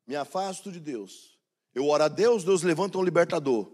me 0.06 0.16
afasto 0.16 0.72
de 0.72 0.80
Deus. 0.80 1.38
Eu 1.74 1.88
oro 1.88 2.04
a 2.04 2.08
Deus, 2.08 2.44
Deus 2.44 2.62
levanta 2.62 2.98
um 2.98 3.04
libertador. 3.04 3.72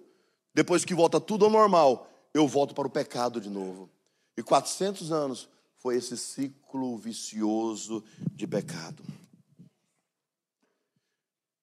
Depois 0.54 0.86
que 0.86 0.94
volta 0.94 1.20
tudo 1.20 1.46
ao 1.46 1.52
normal, 1.52 2.10
eu 2.34 2.48
volto 2.48 2.74
para 2.74 2.88
o 2.88 2.92
pecado 2.92 3.40
de 3.42 3.50
novo. 3.50 3.90
E 4.38 4.44
400 4.44 5.12
anos 5.12 5.50
foi 5.78 5.96
esse 5.96 6.18
ciclo 6.18 6.98
vicioso 6.98 8.04
de 8.34 8.48
pecado. 8.48 9.04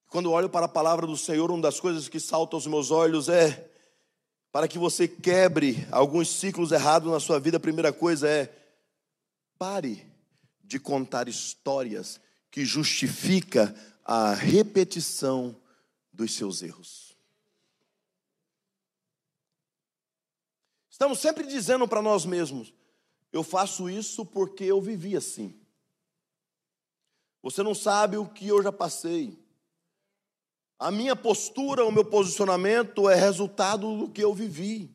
Quando 0.09 0.31
olho 0.31 0.49
para 0.49 0.67
a 0.67 0.69
palavra 0.69 1.07
do 1.07 1.17
Senhor, 1.17 1.51
uma 1.51 1.61
das 1.61 1.81
coisas 1.81 2.09
que 2.09 2.21
salta 2.21 2.57
aos 2.57 2.67
meus 2.67 2.91
olhos 2.91 3.29
é 3.29 3.71
para 4.53 4.69
que 4.69 4.79
você 4.79 5.07
quebre 5.07 5.87
alguns 5.91 6.29
ciclos 6.31 6.73
errados 6.73 7.13
na 7.13 7.21
sua 7.21 7.39
vida, 7.39 7.59
a 7.59 7.61
primeira 7.61 7.93
coisa 7.93 8.29
é 8.29 8.51
pare 9.59 10.07
de 10.65 10.79
contar 10.79 11.29
histórias 11.29 12.19
que 12.51 12.65
justifica 12.65 13.75
a 14.07 14.33
repetição 14.33 15.61
dos 16.13 16.33
seus 16.33 16.63
erros. 16.63 17.17
Estamos 20.89 21.19
sempre 21.19 21.45
dizendo 21.45 21.89
para 21.89 22.01
nós 22.01 22.25
mesmos: 22.25 22.73
eu 23.33 23.43
faço 23.43 23.91
isso 23.91 24.25
porque 24.25 24.65
eu 24.65 24.81
vivi 24.81 25.17
assim. 25.17 25.61
Você 27.43 27.63
não 27.63 27.75
sabe 27.75 28.17
o 28.17 28.29
que 28.29 28.47
eu 28.47 28.63
já 28.63 28.71
passei. 28.71 29.39
A 30.79 30.91
minha 30.91 31.17
postura, 31.17 31.85
o 31.85 31.91
meu 31.91 32.05
posicionamento 32.05 33.11
é 33.11 33.15
resultado 33.15 33.99
do 33.99 34.11
que 34.11 34.23
eu 34.23 34.33
vivi. 34.33 34.95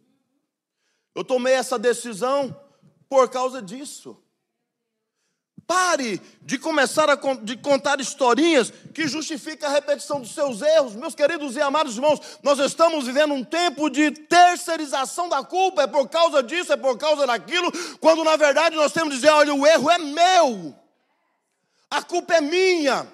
Eu 1.14 1.26
tomei 1.26 1.54
essa 1.54 1.78
decisão 1.78 2.58
por 3.10 3.30
causa 3.30 3.62
disso. 3.62 4.21
Pare 5.72 6.22
de 6.42 6.60
começar 6.60 7.10
a 7.10 7.16
de 7.42 7.56
contar 7.56 8.02
historinhas 8.02 8.74
que 8.94 9.08
justificam 9.08 9.70
a 9.70 9.72
repetição 9.72 10.20
dos 10.20 10.34
seus 10.34 10.62
erros. 10.62 10.98
Meus 10.98 11.16
queridos 11.16 11.56
e 11.56 11.62
amados 11.62 11.96
irmãos, 11.96 12.20
nós 12.44 12.60
estamos 12.60 13.06
vivendo 13.06 13.34
um 13.34 13.42
tempo 13.42 13.90
de 13.90 14.12
terceirização 14.12 15.30
da 15.30 15.42
culpa. 15.46 15.84
É 15.84 15.88
por 15.88 16.10
causa 16.10 16.44
disso, 16.44 16.74
é 16.74 16.76
por 16.76 16.98
causa 16.98 17.26
daquilo, 17.26 17.72
quando 18.02 18.22
na 18.22 18.36
verdade 18.36 18.76
nós 18.76 18.92
temos 18.92 19.12
que 19.12 19.16
dizer: 19.22 19.30
olha, 19.30 19.54
o 19.56 19.66
erro 19.66 19.90
é 19.90 19.98
meu, 19.98 20.76
a 21.90 22.02
culpa 22.02 22.34
é 22.34 22.42
minha. 22.42 23.08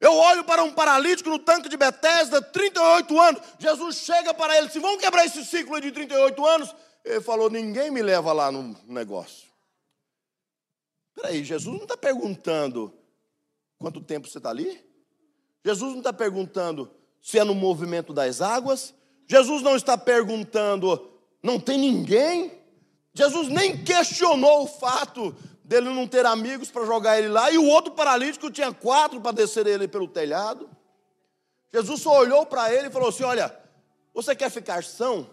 Eu 0.00 0.14
olho 0.14 0.44
para 0.44 0.64
um 0.64 0.72
paralítico 0.72 1.28
no 1.28 1.38
tanque 1.38 1.68
de 1.68 1.76
Betesda, 1.76 2.40
38 2.40 3.20
anos. 3.20 3.42
Jesus 3.58 3.96
chega 3.96 4.32
para 4.32 4.56
ele, 4.56 4.70
se 4.70 4.78
vão 4.78 4.96
quebrar 4.96 5.26
esse 5.26 5.44
ciclo 5.44 5.78
de 5.78 5.92
38 5.92 6.46
anos. 6.46 6.74
Ele 7.04 7.20
falou: 7.20 7.50
ninguém 7.50 7.90
me 7.90 8.00
leva 8.00 8.32
lá 8.32 8.50
no 8.50 8.74
negócio. 8.86 9.47
Peraí, 11.20 11.42
Jesus 11.42 11.74
não 11.74 11.82
está 11.82 11.96
perguntando 11.96 12.94
quanto 13.76 14.00
tempo 14.00 14.28
você 14.28 14.38
está 14.38 14.50
ali? 14.50 14.80
Jesus 15.64 15.90
não 15.90 15.98
está 15.98 16.12
perguntando 16.12 16.88
se 17.20 17.40
é 17.40 17.44
no 17.44 17.56
movimento 17.56 18.12
das 18.12 18.40
águas? 18.40 18.94
Jesus 19.26 19.60
não 19.60 19.74
está 19.74 19.98
perguntando, 19.98 21.10
não 21.42 21.58
tem 21.58 21.76
ninguém? 21.76 22.52
Jesus 23.12 23.48
nem 23.48 23.82
questionou 23.82 24.62
o 24.62 24.66
fato 24.68 25.34
dele 25.64 25.92
não 25.92 26.06
ter 26.06 26.24
amigos 26.24 26.70
para 26.70 26.86
jogar 26.86 27.18
ele 27.18 27.28
lá, 27.28 27.50
e 27.50 27.58
o 27.58 27.66
outro 27.66 27.92
paralítico 27.92 28.48
tinha 28.48 28.72
quatro 28.72 29.20
para 29.20 29.32
descer 29.32 29.66
ele 29.66 29.88
pelo 29.88 30.06
telhado. 30.06 30.70
Jesus 31.74 32.00
só 32.00 32.16
olhou 32.16 32.46
para 32.46 32.72
ele 32.72 32.86
e 32.86 32.92
falou 32.92 33.08
assim: 33.08 33.24
Olha, 33.24 33.52
você 34.14 34.36
quer 34.36 34.50
ficar 34.50 34.84
são? 34.84 35.28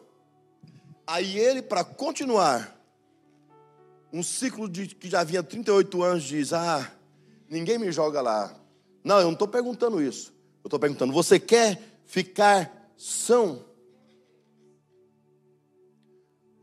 Aí 1.06 1.38
ele, 1.38 1.62
para 1.62 1.84
continuar 1.84 2.75
um 4.16 4.24
ciclo 4.24 4.70
de, 4.70 4.88
que 4.88 5.10
já 5.10 5.20
havia 5.20 5.44
38 5.44 6.02
anos 6.02 6.24
diz: 6.24 6.54
Ah, 6.54 6.90
ninguém 7.50 7.78
me 7.78 7.92
joga 7.92 8.22
lá. 8.22 8.56
Não, 9.04 9.18
eu 9.18 9.26
não 9.26 9.34
estou 9.34 9.48
perguntando 9.48 10.02
isso. 10.02 10.34
Eu 10.64 10.68
estou 10.70 10.80
perguntando: 10.80 11.12
você 11.12 11.38
quer 11.38 11.82
ficar 12.06 12.94
são? 12.96 13.66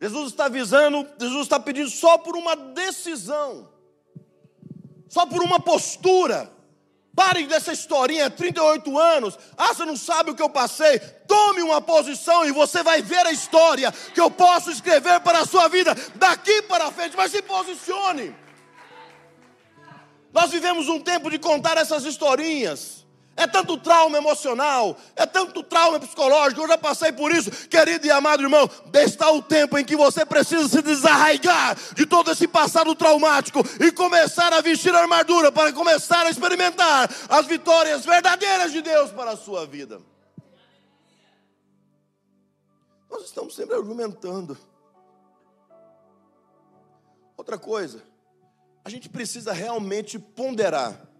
Jesus 0.01 0.31
está 0.31 0.47
avisando, 0.47 1.07
Jesus 1.21 1.43
está 1.43 1.61
pedindo 1.61 1.91
só 1.91 2.17
por 2.17 2.37
uma 2.37 2.57
decisão, 2.57 3.69
só 5.07 5.27
por 5.27 5.43
uma 5.43 5.61
postura. 5.61 6.51
Pare 7.14 7.46
dessa 7.46 7.72
historinha, 7.72 8.31
38 8.31 8.98
anos. 8.98 9.38
Ah, 9.57 9.75
você 9.75 9.85
não 9.85 9.96
sabe 9.96 10.31
o 10.31 10.35
que 10.35 10.42
eu 10.42 10.48
passei. 10.48 10.98
Tome 11.27 11.61
uma 11.61 11.81
posição 11.81 12.46
e 12.46 12.53
você 12.53 12.83
vai 12.83 13.03
ver 13.03 13.27
a 13.27 13.33
história 13.33 13.92
que 14.14 14.20
eu 14.20 14.31
posso 14.31 14.70
escrever 14.70 15.20
para 15.20 15.40
a 15.40 15.46
sua 15.46 15.68
vida 15.68 15.94
daqui 16.14 16.62
para 16.62 16.90
frente. 16.90 17.16
Mas 17.16 17.31
se 17.31 17.42
posicione. 17.42 18.35
Nós 20.33 20.51
vivemos 20.51 20.88
um 20.88 20.98
tempo 20.98 21.31
de 21.31 21.38
contar 21.38 21.77
essas 21.77 22.05
historinhas. 22.05 23.02
É 23.35 23.47
tanto 23.47 23.79
trauma 23.79 24.18
emocional, 24.18 24.97
é 25.16 25.25
tanto 25.25 25.62
trauma 25.62 25.99
psicológico, 25.99 26.61
eu 26.61 26.68
já 26.68 26.77
passei 26.77 27.12
por 27.12 27.33
isso, 27.33 27.51
querido 27.68 28.07
e 28.07 28.11
amado 28.11 28.42
irmão. 28.42 28.68
Está 28.92 29.31
o 29.31 29.40
tempo 29.40 29.79
em 29.79 29.85
que 29.85 29.97
você 29.97 30.25
precisa 30.27 30.68
se 30.68 30.83
desarraigar 30.83 31.77
de 31.95 32.05
todo 32.05 32.31
esse 32.31 32.47
passado 32.47 32.95
traumático 32.95 33.61
e 33.81 33.90
começar 33.90 34.53
a 34.53 34.61
vestir 34.61 34.95
a 34.95 35.01
armadura 35.01 35.51
para 35.51 35.73
começar 35.73 36.27
a 36.27 36.31
experimentar 36.31 37.11
as 37.29 37.47
vitórias 37.47 38.05
verdadeiras 38.05 38.71
de 38.71 38.83
Deus 38.83 39.11
para 39.11 39.31
a 39.31 39.37
sua 39.37 39.66
vida. 39.66 40.01
Nós 43.11 43.25
estamos 43.25 43.55
sempre 43.55 43.75
argumentando. 43.75 44.59
Outra 47.37 47.59
coisa, 47.59 48.03
a 48.85 48.90
gente 48.90 49.09
precisa 49.09 49.53
realmente 49.53 50.18
ponderar 50.18 51.12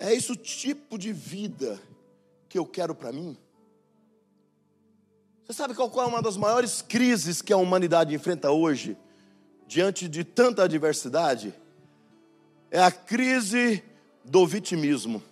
é 0.00 0.14
esse 0.14 0.32
o 0.32 0.36
tipo 0.36 0.98
de 0.98 1.12
vida 1.12 1.78
que 2.48 2.58
eu 2.58 2.64
quero 2.64 2.94
para 2.94 3.12
mim? 3.12 3.36
Você 5.44 5.52
sabe 5.52 5.74
qual 5.74 5.90
é 6.00 6.06
uma 6.06 6.22
das 6.22 6.38
maiores 6.38 6.80
crises 6.80 7.42
que 7.42 7.52
a 7.52 7.56
humanidade 7.58 8.14
enfrenta 8.14 8.50
hoje, 8.50 8.96
diante 9.66 10.08
de 10.08 10.24
tanta 10.24 10.64
adversidade? 10.64 11.54
É 12.70 12.82
a 12.82 12.90
crise 12.90 13.84
do 14.24 14.46
vitimismo. 14.46 15.22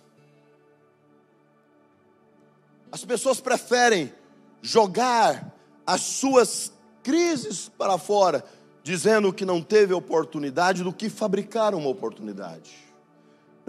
As 2.91 3.03
pessoas 3.03 3.41
preferem 3.41 4.13
jogar 4.61 5.51
as 5.85 6.01
suas 6.01 6.71
crises 7.01 7.69
para 7.69 7.97
fora, 7.97 8.43
dizendo 8.83 9.33
que 9.33 9.45
não 9.45 9.63
teve 9.63 9.93
oportunidade, 9.93 10.83
do 10.83 10.93
que 10.93 11.09
fabricar 11.09 11.73
uma 11.73 11.89
oportunidade. 11.89 12.88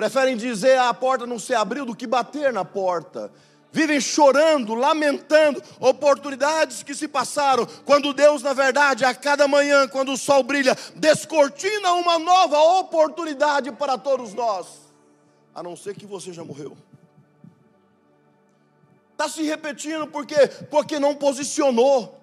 Preferem 0.01 0.35
dizer 0.35 0.79
a 0.79 0.95
porta 0.95 1.27
não 1.27 1.39
se 1.39 1.53
abriu 1.53 1.85
do 1.85 1.95
que 1.95 2.07
bater 2.07 2.55
na 2.55 2.65
porta. 2.65 3.31
Vivem 3.71 4.01
chorando, 4.01 4.73
lamentando 4.73 5.63
oportunidades 5.79 6.83
que 6.83 6.95
se 6.95 7.07
passaram, 7.07 7.67
quando 7.85 8.15
Deus, 8.15 8.43
na 8.43 8.55
verdade, 8.55 9.05
a 9.05 9.15
cada 9.15 9.47
manhã, 9.47 9.87
quando 9.87 10.13
o 10.13 10.17
sol 10.17 10.43
brilha, 10.43 10.75
descortina 10.97 11.93
uma 11.93 12.19
nova 12.19 12.59
oportunidade 12.79 13.71
para 13.73 13.99
todos 13.99 14.33
nós, 14.33 14.69
a 15.55 15.63
não 15.63 15.77
ser 15.77 15.95
que 15.95 16.07
você 16.07 16.33
já 16.33 16.43
morreu. 16.43 16.75
Está 19.13 19.29
se 19.29 19.43
repetindo 19.43 20.07
porque, 20.07 20.47
porque 20.71 20.99
não 20.99 21.15
posicionou. 21.15 22.20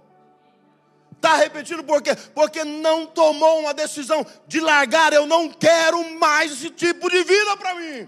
Está 1.17 1.35
repetindo 1.35 1.83
por 1.83 2.01
quê? 2.01 2.15
Porque 2.33 2.63
não 2.63 3.05
tomou 3.05 3.59
uma 3.59 3.73
decisão 3.73 4.25
de 4.47 4.59
largar. 4.59 5.11
Eu 5.11 5.25
não 5.25 5.49
quero 5.49 6.17
mais 6.19 6.51
esse 6.51 6.69
tipo 6.69 7.09
de 7.09 7.23
vida 7.23 7.57
para 7.57 7.75
mim. 7.75 8.07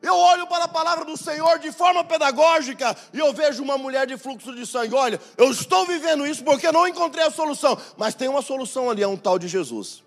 Eu 0.00 0.14
olho 0.14 0.46
para 0.46 0.64
a 0.64 0.68
palavra 0.68 1.04
do 1.04 1.16
Senhor 1.16 1.58
de 1.58 1.72
forma 1.72 2.04
pedagógica 2.04 2.96
e 3.12 3.18
eu 3.18 3.32
vejo 3.32 3.62
uma 3.62 3.76
mulher 3.76 4.06
de 4.06 4.16
fluxo 4.16 4.54
de 4.54 4.64
sangue. 4.64 4.94
Olha, 4.94 5.20
eu 5.36 5.50
estou 5.50 5.84
vivendo 5.86 6.26
isso 6.26 6.44
porque 6.44 6.70
não 6.70 6.86
encontrei 6.86 7.24
a 7.24 7.30
solução, 7.30 7.76
mas 7.96 8.14
tem 8.14 8.28
uma 8.28 8.42
solução 8.42 8.88
ali, 8.88 9.02
é 9.02 9.08
um 9.08 9.16
tal 9.16 9.38
de 9.38 9.48
Jesus. 9.48 10.04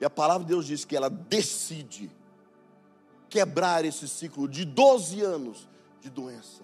E 0.00 0.04
a 0.04 0.10
palavra 0.10 0.44
de 0.44 0.48
Deus 0.48 0.66
diz 0.66 0.84
que 0.84 0.96
ela 0.96 1.08
decide 1.08 2.10
quebrar 3.28 3.84
esse 3.84 4.08
ciclo 4.08 4.48
de 4.48 4.64
12 4.64 5.20
anos 5.20 5.68
de 6.00 6.10
doença. 6.10 6.62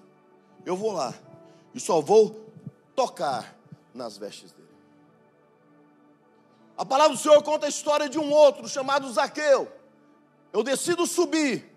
Eu 0.64 0.76
vou 0.76 0.92
lá 0.92 1.14
e 1.74 1.78
só 1.78 2.00
vou 2.00 2.43
tocar 2.94 3.56
nas 3.92 4.16
vestes 4.16 4.52
dele. 4.52 4.64
A 6.76 6.84
palavra 6.84 7.16
do 7.16 7.22
Senhor 7.22 7.40
conta 7.42 7.66
a 7.66 7.68
história 7.68 8.08
de 8.08 8.18
um 8.18 8.32
outro 8.32 8.68
chamado 8.68 9.10
Zaqueu. 9.12 9.70
Eu 10.52 10.62
decido 10.62 11.06
subir, 11.06 11.72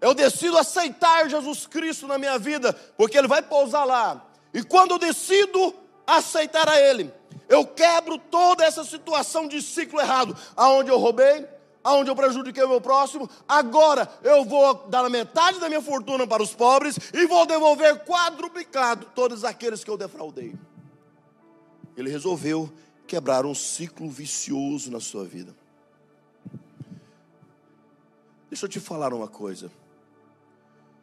eu 0.00 0.14
decido 0.14 0.58
aceitar 0.58 1.28
Jesus 1.28 1.66
Cristo 1.66 2.06
na 2.06 2.18
minha 2.18 2.38
vida, 2.38 2.72
porque 2.96 3.16
Ele 3.16 3.28
vai 3.28 3.42
pousar 3.42 3.84
lá. 3.84 4.26
E 4.52 4.62
quando 4.62 4.92
eu 4.92 4.98
decido 4.98 5.74
aceitar 6.06 6.68
a 6.68 6.80
Ele, 6.80 7.12
eu 7.48 7.66
quebro 7.66 8.18
toda 8.18 8.64
essa 8.64 8.84
situação 8.84 9.48
de 9.48 9.60
ciclo 9.62 10.00
errado, 10.00 10.36
aonde 10.56 10.90
eu 10.90 10.98
roubei, 10.98 11.46
aonde 11.84 12.10
eu 12.10 12.16
prejudiquei 12.16 12.64
o 12.64 12.68
meu 12.68 12.80
próximo, 12.80 13.28
agora 13.46 14.10
eu 14.22 14.42
vou 14.46 14.88
dar 14.88 15.04
a 15.04 15.10
metade 15.10 15.60
da 15.60 15.68
minha 15.68 15.82
fortuna 15.82 16.26
para 16.26 16.42
os 16.42 16.54
pobres 16.54 16.98
e 17.12 17.26
vou 17.26 17.44
devolver 17.44 18.02
quadruplicado 18.04 19.06
todos 19.14 19.44
aqueles 19.44 19.84
que 19.84 19.90
eu 19.90 19.98
defraudei. 19.98 20.54
Ele 21.94 22.10
resolveu 22.10 22.72
quebrar 23.06 23.44
um 23.44 23.54
ciclo 23.54 24.08
vicioso 24.08 24.90
na 24.90 24.98
sua 24.98 25.24
vida. 25.24 25.54
Deixa 28.48 28.64
eu 28.64 28.68
te 28.68 28.80
falar 28.80 29.12
uma 29.12 29.28
coisa. 29.28 29.70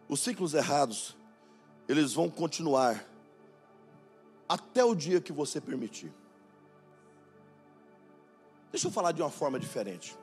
Os 0.09 0.19
ciclos 0.19 0.53
errados, 0.53 1.15
eles 1.87 2.13
vão 2.13 2.29
continuar 2.29 3.05
até 4.49 4.83
o 4.83 4.95
dia 4.95 5.21
que 5.21 5.31
você 5.31 5.61
permitir. 5.61 6.11
Deixa 8.71 8.87
eu 8.87 8.91
falar 8.91 9.11
de 9.11 9.21
uma 9.21 9.29
forma 9.29 9.59
diferente 9.59 10.17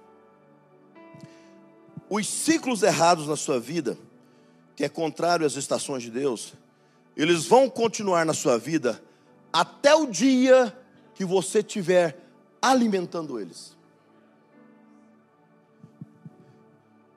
os 2.08 2.26
ciclos 2.26 2.82
errados 2.82 3.26
na 3.26 3.36
sua 3.36 3.60
vida, 3.60 3.98
que 4.74 4.84
é 4.84 4.88
contrário 4.88 5.46
às 5.46 5.56
estações 5.56 6.02
de 6.02 6.10
Deus, 6.10 6.54
eles 7.16 7.46
vão 7.46 7.68
continuar 7.68 8.24
na 8.24 8.32
sua 8.32 8.58
vida 8.58 9.02
até 9.52 9.94
o 9.94 10.06
dia 10.06 10.76
que 11.14 11.24
você 11.24 11.58
estiver 11.58 12.16
alimentando 12.62 13.40
eles. 13.40 13.76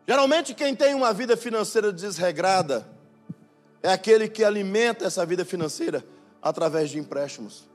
Geralmente, 0.07 0.53
quem 0.53 0.75
tem 0.75 0.93
uma 0.93 1.13
vida 1.13 1.37
financeira 1.37 1.93
desregrada 1.93 2.87
é 3.81 3.91
aquele 3.91 4.27
que 4.27 4.43
alimenta 4.43 5.05
essa 5.05 5.25
vida 5.25 5.45
financeira 5.45 6.03
através 6.41 6.89
de 6.89 6.99
empréstimos. 6.99 7.70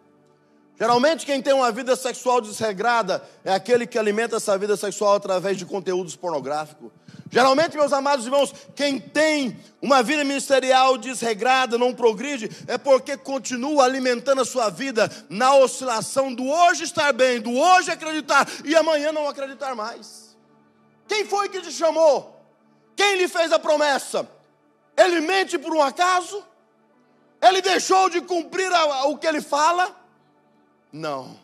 Geralmente, 0.78 1.24
quem 1.24 1.40
tem 1.40 1.54
uma 1.54 1.72
vida 1.72 1.96
sexual 1.96 2.38
desregrada 2.38 3.26
é 3.42 3.54
aquele 3.54 3.86
que 3.86 3.98
alimenta 3.98 4.36
essa 4.36 4.58
vida 4.58 4.76
sexual 4.76 5.14
através 5.14 5.56
de 5.56 5.64
conteúdos 5.64 6.14
pornográficos. 6.14 6.92
Geralmente, 7.30 7.76
meus 7.76 7.94
amados 7.94 8.26
irmãos, 8.26 8.52
quem 8.74 9.00
tem 9.00 9.58
uma 9.80 10.02
vida 10.02 10.22
ministerial 10.22 10.98
desregrada, 10.98 11.78
não 11.78 11.94
progride, 11.94 12.50
é 12.68 12.76
porque 12.76 13.16
continua 13.16 13.84
alimentando 13.84 14.42
a 14.42 14.44
sua 14.44 14.68
vida 14.68 15.10
na 15.30 15.54
oscilação 15.54 16.32
do 16.32 16.46
hoje 16.46 16.84
estar 16.84 17.10
bem, 17.12 17.40
do 17.40 17.56
hoje 17.56 17.90
acreditar 17.90 18.46
e 18.62 18.76
amanhã 18.76 19.12
não 19.12 19.26
acreditar 19.26 19.74
mais. 19.74 20.36
Quem 21.08 21.24
foi 21.24 21.48
que 21.48 21.62
te 21.62 21.72
chamou? 21.72 22.38
Quem 22.94 23.16
lhe 23.16 23.28
fez 23.28 23.50
a 23.50 23.58
promessa? 23.58 24.28
Ele 24.94 25.22
mente 25.22 25.58
por 25.58 25.74
um 25.74 25.82
acaso? 25.82 26.44
Ele 27.40 27.62
deixou 27.62 28.10
de 28.10 28.20
cumprir 28.20 28.70
o 29.06 29.16
que 29.16 29.26
ele 29.26 29.40
fala? 29.40 30.06
Não. 30.96 31.38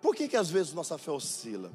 Por 0.00 0.14
que, 0.14 0.28
que 0.28 0.36
às 0.36 0.48
vezes 0.48 0.72
nossa 0.72 0.96
fé 0.96 1.10
oscila? 1.10 1.70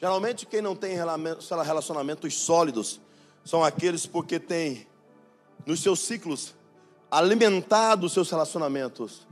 Geralmente 0.00 0.44
quem 0.44 0.60
não 0.60 0.74
tem 0.74 0.96
relacionamentos 0.96 2.34
sólidos 2.34 3.00
são 3.44 3.62
aqueles 3.62 4.06
porque 4.06 4.40
têm 4.40 4.88
nos 5.64 5.80
seus 5.80 6.00
ciclos 6.00 6.54
alimentado 7.08 8.06
os 8.06 8.12
seus 8.12 8.28
relacionamentos 8.28 9.26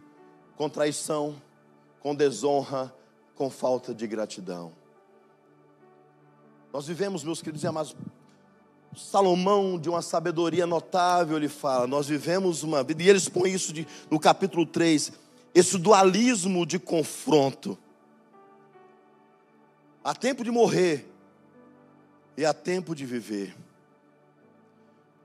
com 0.56 0.68
traição, 0.68 1.34
com 1.98 2.14
desonra, 2.14 2.94
com 3.34 3.50
falta 3.50 3.92
de 3.92 4.06
gratidão. 4.06 4.72
Nós 6.72 6.86
vivemos, 6.86 7.24
meus 7.24 7.42
queridos 7.42 7.64
e 7.64 7.66
amados, 7.66 7.96
Salomão, 8.96 9.78
de 9.78 9.88
uma 9.88 10.02
sabedoria 10.02 10.66
notável, 10.66 11.36
ele 11.36 11.48
fala: 11.48 11.86
Nós 11.86 12.06
vivemos 12.06 12.62
uma 12.62 12.82
vida, 12.82 13.02
e 13.02 13.08
ele 13.08 13.18
expõe 13.18 13.52
isso 13.52 13.72
de, 13.72 13.86
no 14.10 14.18
capítulo 14.18 14.64
3, 14.64 15.12
esse 15.54 15.78
dualismo 15.78 16.64
de 16.66 16.78
confronto. 16.78 17.78
Há 20.02 20.14
tempo 20.14 20.44
de 20.44 20.50
morrer 20.50 21.08
e 22.36 22.44
há 22.44 22.52
tempo 22.52 22.94
de 22.94 23.06
viver. 23.06 23.54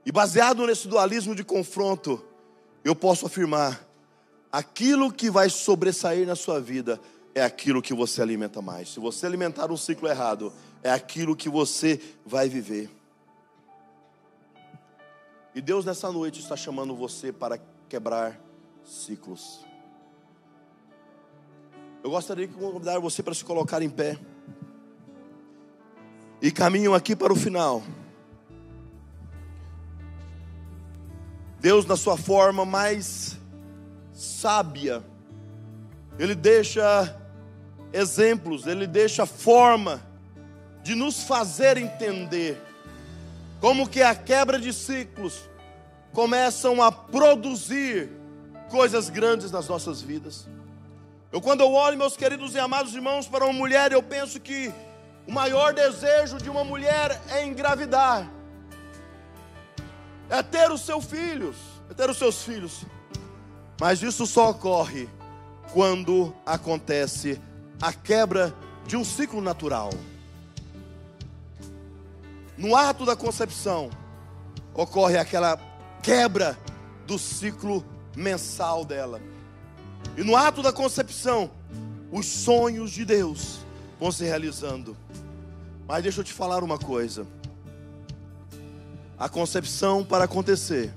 E 0.06 0.12
baseado 0.12 0.66
nesse 0.66 0.88
dualismo 0.88 1.34
de 1.34 1.44
confronto, 1.44 2.24
eu 2.84 2.94
posso 2.94 3.26
afirmar: 3.26 3.86
aquilo 4.50 5.12
que 5.12 5.30
vai 5.30 5.50
sobressair 5.50 6.26
na 6.26 6.34
sua 6.34 6.60
vida 6.60 7.00
é 7.34 7.42
aquilo 7.42 7.82
que 7.82 7.94
você 7.94 8.22
alimenta 8.22 8.60
mais. 8.60 8.88
Se 8.90 9.00
você 9.00 9.26
alimentar 9.26 9.70
um 9.70 9.76
ciclo 9.76 10.08
errado, 10.08 10.52
é 10.82 10.90
aquilo 10.90 11.36
que 11.36 11.48
você 11.48 12.00
vai 12.24 12.48
viver. 12.48 12.99
E 15.60 15.62
Deus 15.62 15.84
nessa 15.84 16.10
noite 16.10 16.40
está 16.40 16.56
chamando 16.56 16.96
você 16.96 17.30
para 17.30 17.60
quebrar 17.86 18.40
ciclos. 18.82 19.60
Eu 22.02 22.08
gostaria 22.08 22.48
de 22.48 22.54
convidar 22.54 22.98
você 22.98 23.22
para 23.22 23.34
se 23.34 23.44
colocar 23.44 23.82
em 23.82 23.90
pé. 23.90 24.18
E 26.40 26.50
caminham 26.50 26.94
aqui 26.94 27.14
para 27.14 27.30
o 27.30 27.36
final. 27.36 27.82
Deus, 31.58 31.84
na 31.84 31.94
sua 31.94 32.16
forma 32.16 32.64
mais 32.64 33.36
sábia, 34.14 35.04
Ele 36.18 36.34
deixa 36.34 37.20
exemplos, 37.92 38.66
ele 38.66 38.86
deixa 38.86 39.26
forma 39.26 40.00
de 40.82 40.94
nos 40.94 41.24
fazer 41.24 41.76
entender 41.76 42.58
como 43.60 43.86
que 43.86 44.00
a 44.00 44.14
quebra 44.14 44.58
de 44.58 44.72
ciclos 44.72 45.49
começam 46.12 46.82
a 46.82 46.90
produzir 46.90 48.10
coisas 48.70 49.08
grandes 49.08 49.50
nas 49.50 49.68
nossas 49.68 50.00
vidas. 50.00 50.46
Eu 51.32 51.40
quando 51.40 51.60
eu 51.60 51.72
olho, 51.72 51.96
meus 51.96 52.16
queridos 52.16 52.54
e 52.54 52.58
amados 52.58 52.94
irmãos, 52.94 53.28
para 53.28 53.44
uma 53.44 53.52
mulher, 53.52 53.92
eu 53.92 54.02
penso 54.02 54.40
que 54.40 54.72
o 55.26 55.32
maior 55.32 55.72
desejo 55.72 56.38
de 56.38 56.50
uma 56.50 56.64
mulher 56.64 57.20
é 57.28 57.44
engravidar. 57.44 58.28
É 60.28 60.42
ter 60.42 60.70
os 60.70 60.80
seus 60.80 61.04
filhos, 61.04 61.56
é 61.88 61.94
ter 61.94 62.10
os 62.10 62.18
seus 62.18 62.42
filhos. 62.42 62.84
Mas 63.80 64.02
isso 64.02 64.26
só 64.26 64.50
ocorre 64.50 65.08
quando 65.72 66.34
acontece 66.44 67.40
a 67.80 67.92
quebra 67.92 68.54
de 68.86 68.96
um 68.96 69.04
ciclo 69.04 69.40
natural. 69.40 69.90
No 72.56 72.76
ato 72.76 73.06
da 73.06 73.16
concepção, 73.16 73.88
ocorre 74.74 75.16
aquela 75.16 75.56
quebra 76.02 76.58
do 77.06 77.18
ciclo 77.18 77.84
mensal 78.16 78.84
dela. 78.84 79.20
E 80.16 80.22
no 80.22 80.36
ato 80.36 80.62
da 80.62 80.72
concepção, 80.72 81.50
os 82.10 82.26
sonhos 82.26 82.90
de 82.90 83.04
Deus 83.04 83.60
vão 83.98 84.10
se 84.10 84.24
realizando. 84.24 84.96
Mas 85.86 86.02
deixa 86.02 86.20
eu 86.20 86.24
te 86.24 86.32
falar 86.32 86.62
uma 86.62 86.78
coisa. 86.78 87.26
A 89.18 89.28
concepção 89.28 90.04
para 90.04 90.24
acontecer, 90.24 90.92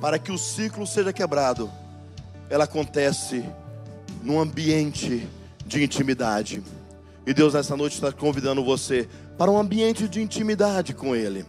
para 0.00 0.18
que 0.18 0.32
o 0.32 0.38
ciclo 0.38 0.86
seja 0.86 1.12
quebrado, 1.12 1.70
ela 2.48 2.64
acontece 2.64 3.44
num 4.22 4.40
ambiente 4.40 5.28
de 5.66 5.84
intimidade. 5.84 6.62
E 7.26 7.34
Deus 7.34 7.54
nessa 7.54 7.76
noite 7.76 7.94
está 7.94 8.10
convidando 8.10 8.64
você 8.64 9.08
para 9.36 9.50
um 9.50 9.58
ambiente 9.58 10.08
de 10.08 10.20
intimidade 10.20 10.94
com 10.94 11.14
Ele, 11.14 11.44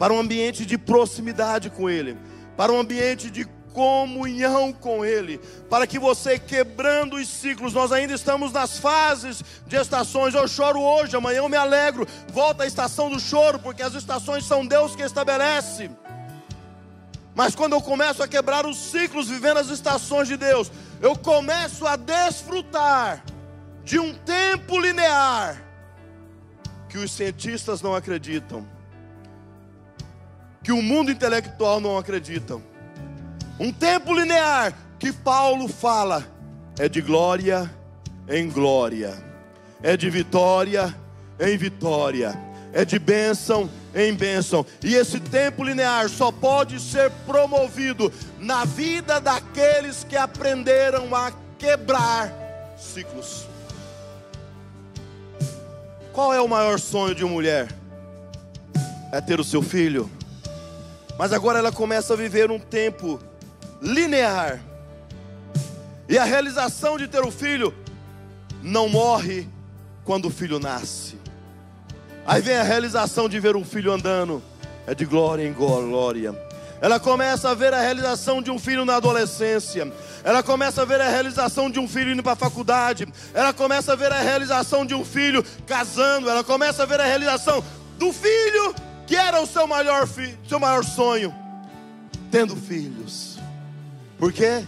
para 0.00 0.14
um 0.14 0.18
ambiente 0.18 0.64
de 0.64 0.78
proximidade 0.78 1.68
com 1.68 1.90
Ele, 1.90 2.16
para 2.56 2.72
um 2.72 2.80
ambiente 2.80 3.30
de 3.30 3.44
comunhão 3.74 4.72
com 4.72 5.04
Ele, 5.04 5.38
para 5.68 5.86
que 5.86 5.98
você 5.98 6.38
quebrando 6.38 7.16
os 7.16 7.28
ciclos, 7.28 7.74
nós 7.74 7.92
ainda 7.92 8.14
estamos 8.14 8.50
nas 8.50 8.78
fases 8.78 9.44
de 9.66 9.76
estações. 9.76 10.32
Eu 10.32 10.48
choro 10.48 10.80
hoje, 10.80 11.14
amanhã 11.14 11.40
eu 11.40 11.50
me 11.50 11.56
alegro. 11.58 12.06
Volta 12.32 12.62
a 12.62 12.66
estação 12.66 13.10
do 13.10 13.20
choro, 13.20 13.58
porque 13.58 13.82
as 13.82 13.92
estações 13.92 14.46
são 14.46 14.66
Deus 14.66 14.96
que 14.96 15.02
estabelece. 15.02 15.90
Mas 17.34 17.54
quando 17.54 17.74
eu 17.74 17.82
começo 17.82 18.22
a 18.22 18.26
quebrar 18.26 18.64
os 18.64 18.78
ciclos, 18.78 19.28
vivendo 19.28 19.58
as 19.58 19.68
estações 19.68 20.26
de 20.26 20.38
Deus, 20.38 20.72
eu 21.02 21.14
começo 21.14 21.86
a 21.86 21.96
desfrutar 21.96 23.22
de 23.84 23.98
um 23.98 24.14
tempo 24.14 24.80
linear 24.80 25.62
que 26.88 26.96
os 26.96 27.12
cientistas 27.12 27.82
não 27.82 27.94
acreditam, 27.94 28.66
que 30.62 30.72
o 30.72 30.82
mundo 30.82 31.10
intelectual 31.10 31.80
não 31.80 31.96
acreditam. 31.96 32.62
Um 33.58 33.72
tempo 33.72 34.14
linear 34.14 34.72
que 34.98 35.12
Paulo 35.12 35.68
fala 35.68 36.26
é 36.78 36.88
de 36.88 37.00
glória 37.00 37.70
em 38.28 38.48
glória, 38.48 39.22
é 39.82 39.96
de 39.96 40.08
vitória 40.08 40.94
em 41.38 41.56
vitória, 41.56 42.38
é 42.72 42.84
de 42.84 42.98
bênção 42.98 43.68
em 43.94 44.14
bênção. 44.14 44.64
E 44.82 44.94
esse 44.94 45.18
tempo 45.18 45.64
linear 45.64 46.08
só 46.08 46.30
pode 46.30 46.78
ser 46.80 47.10
promovido 47.26 48.12
na 48.38 48.64
vida 48.64 49.20
daqueles 49.20 50.04
que 50.04 50.16
aprenderam 50.16 51.14
a 51.14 51.32
quebrar 51.58 52.32
ciclos. 52.78 53.46
Qual 56.12 56.34
é 56.34 56.40
o 56.40 56.48
maior 56.48 56.78
sonho 56.78 57.14
de 57.14 57.24
uma 57.24 57.32
mulher? 57.32 57.68
É 59.12 59.20
ter 59.20 59.40
o 59.40 59.44
seu 59.44 59.62
filho. 59.62 60.10
Mas 61.20 61.34
agora 61.34 61.58
ela 61.58 61.70
começa 61.70 62.14
a 62.14 62.16
viver 62.16 62.50
um 62.50 62.58
tempo 62.58 63.20
linear. 63.82 64.58
E 66.08 66.16
a 66.16 66.24
realização 66.24 66.96
de 66.96 67.06
ter 67.06 67.20
o 67.20 67.30
filho 67.30 67.74
não 68.62 68.88
morre 68.88 69.46
quando 70.02 70.28
o 70.28 70.30
filho 70.30 70.58
nasce. 70.58 71.18
Aí 72.26 72.40
vem 72.40 72.56
a 72.56 72.62
realização 72.62 73.28
de 73.28 73.38
ver 73.38 73.54
um 73.54 73.62
filho 73.62 73.92
andando, 73.92 74.42
é 74.86 74.94
de 74.94 75.04
glória 75.04 75.46
em 75.46 75.52
glória. 75.52 76.34
Ela 76.80 76.98
começa 76.98 77.50
a 77.50 77.54
ver 77.54 77.74
a 77.74 77.82
realização 77.82 78.40
de 78.40 78.50
um 78.50 78.58
filho 78.58 78.86
na 78.86 78.96
adolescência. 78.96 79.92
Ela 80.24 80.42
começa 80.42 80.80
a 80.80 80.84
ver 80.86 81.02
a 81.02 81.10
realização 81.10 81.68
de 81.68 81.78
um 81.78 81.86
filho 81.86 82.12
indo 82.12 82.22
para 82.22 82.32
a 82.32 82.36
faculdade. 82.36 83.06
Ela 83.34 83.52
começa 83.52 83.92
a 83.92 83.94
ver 83.94 84.10
a 84.10 84.20
realização 84.20 84.86
de 84.86 84.94
um 84.94 85.04
filho 85.04 85.44
casando. 85.66 86.30
Ela 86.30 86.42
começa 86.42 86.82
a 86.82 86.86
ver 86.86 86.98
a 86.98 87.04
realização 87.04 87.62
do 87.98 88.10
filho 88.10 88.74
que 89.10 89.16
era 89.16 89.42
o 89.42 89.46
seu 89.46 89.66
maior, 89.66 90.08
seu 90.48 90.60
maior 90.60 90.84
sonho, 90.84 91.34
tendo 92.30 92.54
filhos. 92.54 93.40
Porque 94.16 94.64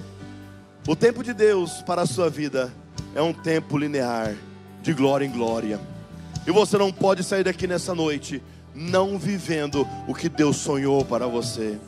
o 0.84 0.96
tempo 0.96 1.22
de 1.22 1.32
Deus 1.32 1.80
para 1.82 2.02
a 2.02 2.06
sua 2.06 2.28
vida 2.28 2.74
é 3.14 3.22
um 3.22 3.32
tempo 3.32 3.78
linear, 3.78 4.34
de 4.82 4.92
glória 4.92 5.24
em 5.24 5.30
glória. 5.30 5.78
E 6.44 6.50
você 6.50 6.76
não 6.76 6.90
pode 6.92 7.22
sair 7.22 7.44
daqui 7.44 7.68
nessa 7.68 7.94
noite 7.94 8.42
não 8.74 9.16
vivendo 9.16 9.86
o 10.08 10.14
que 10.14 10.28
Deus 10.28 10.56
sonhou 10.56 11.04
para 11.04 11.28
você. 11.28 11.78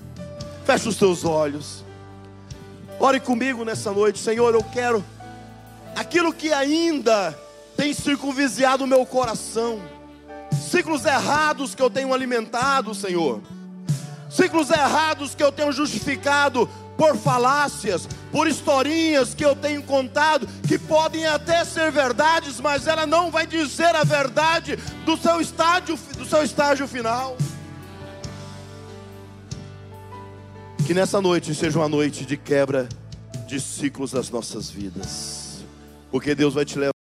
Feche 0.65 0.89
os 0.89 0.97
teus 0.97 1.25
olhos. 1.25 1.85
Ore 3.01 3.19
comigo 3.19 3.65
nessa 3.65 3.91
noite, 3.91 4.21
Senhor. 4.21 4.55
Eu 4.55 4.63
quero 4.63 5.05
aquilo 5.97 6.33
que 6.33 6.53
ainda 6.53 7.37
tem 7.77 7.93
circunviziado 7.93 8.85
o 8.85 8.87
meu 8.87 9.05
coração, 9.05 9.81
ciclos 10.53 11.05
errados 11.05 11.75
que 11.75 11.83
eu 11.83 11.91
tenho 11.91 12.13
alimentado, 12.13 12.95
Senhor, 12.95 13.41
ciclos 14.31 14.71
errados 14.71 15.35
que 15.35 15.43
eu 15.43 15.53
tenho 15.53 15.73
justificado 15.73 16.69
por 16.97 17.17
falácias, 17.17 18.09
por 18.31 18.47
historinhas 18.47 19.35
que 19.35 19.45
eu 19.45 19.55
tenho 19.55 19.83
contado, 19.83 20.47
que 20.67 20.79
podem 20.79 21.27
até 21.27 21.65
ser 21.65 21.91
verdades, 21.91 22.61
mas 22.61 22.87
ela 22.87 23.07
não 23.07 23.31
vai 23.31 23.47
dizer 23.47 23.95
a 23.95 24.05
verdade 24.05 24.77
do 25.05 25.17
seu 25.17 25.41
estágio, 25.41 25.99
do 26.17 26.25
seu 26.25 26.43
estágio 26.43 26.87
final. 26.87 27.37
Que 30.87 30.95
nessa 30.95 31.21
noite 31.21 31.55
seja 31.55 31.79
uma 31.79 31.89
noite 31.89 32.27
de 32.27 32.37
quebra 32.37 32.89
de 33.47 33.61
ciclos 33.61 34.11
das 34.13 34.31
nossas 34.31 34.71
vidas. 34.71 35.65
Porque 36.11 36.35
Deus 36.35 36.55
vai 36.55 36.65
te 36.65 36.79
levar. 36.79 36.94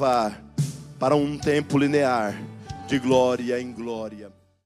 Levar 0.00 0.42
para 0.98 1.14
um 1.14 1.36
tempo 1.36 1.76
linear 1.76 2.34
de 2.86 2.98
glória 2.98 3.60
em 3.60 3.70
glória. 3.70 4.39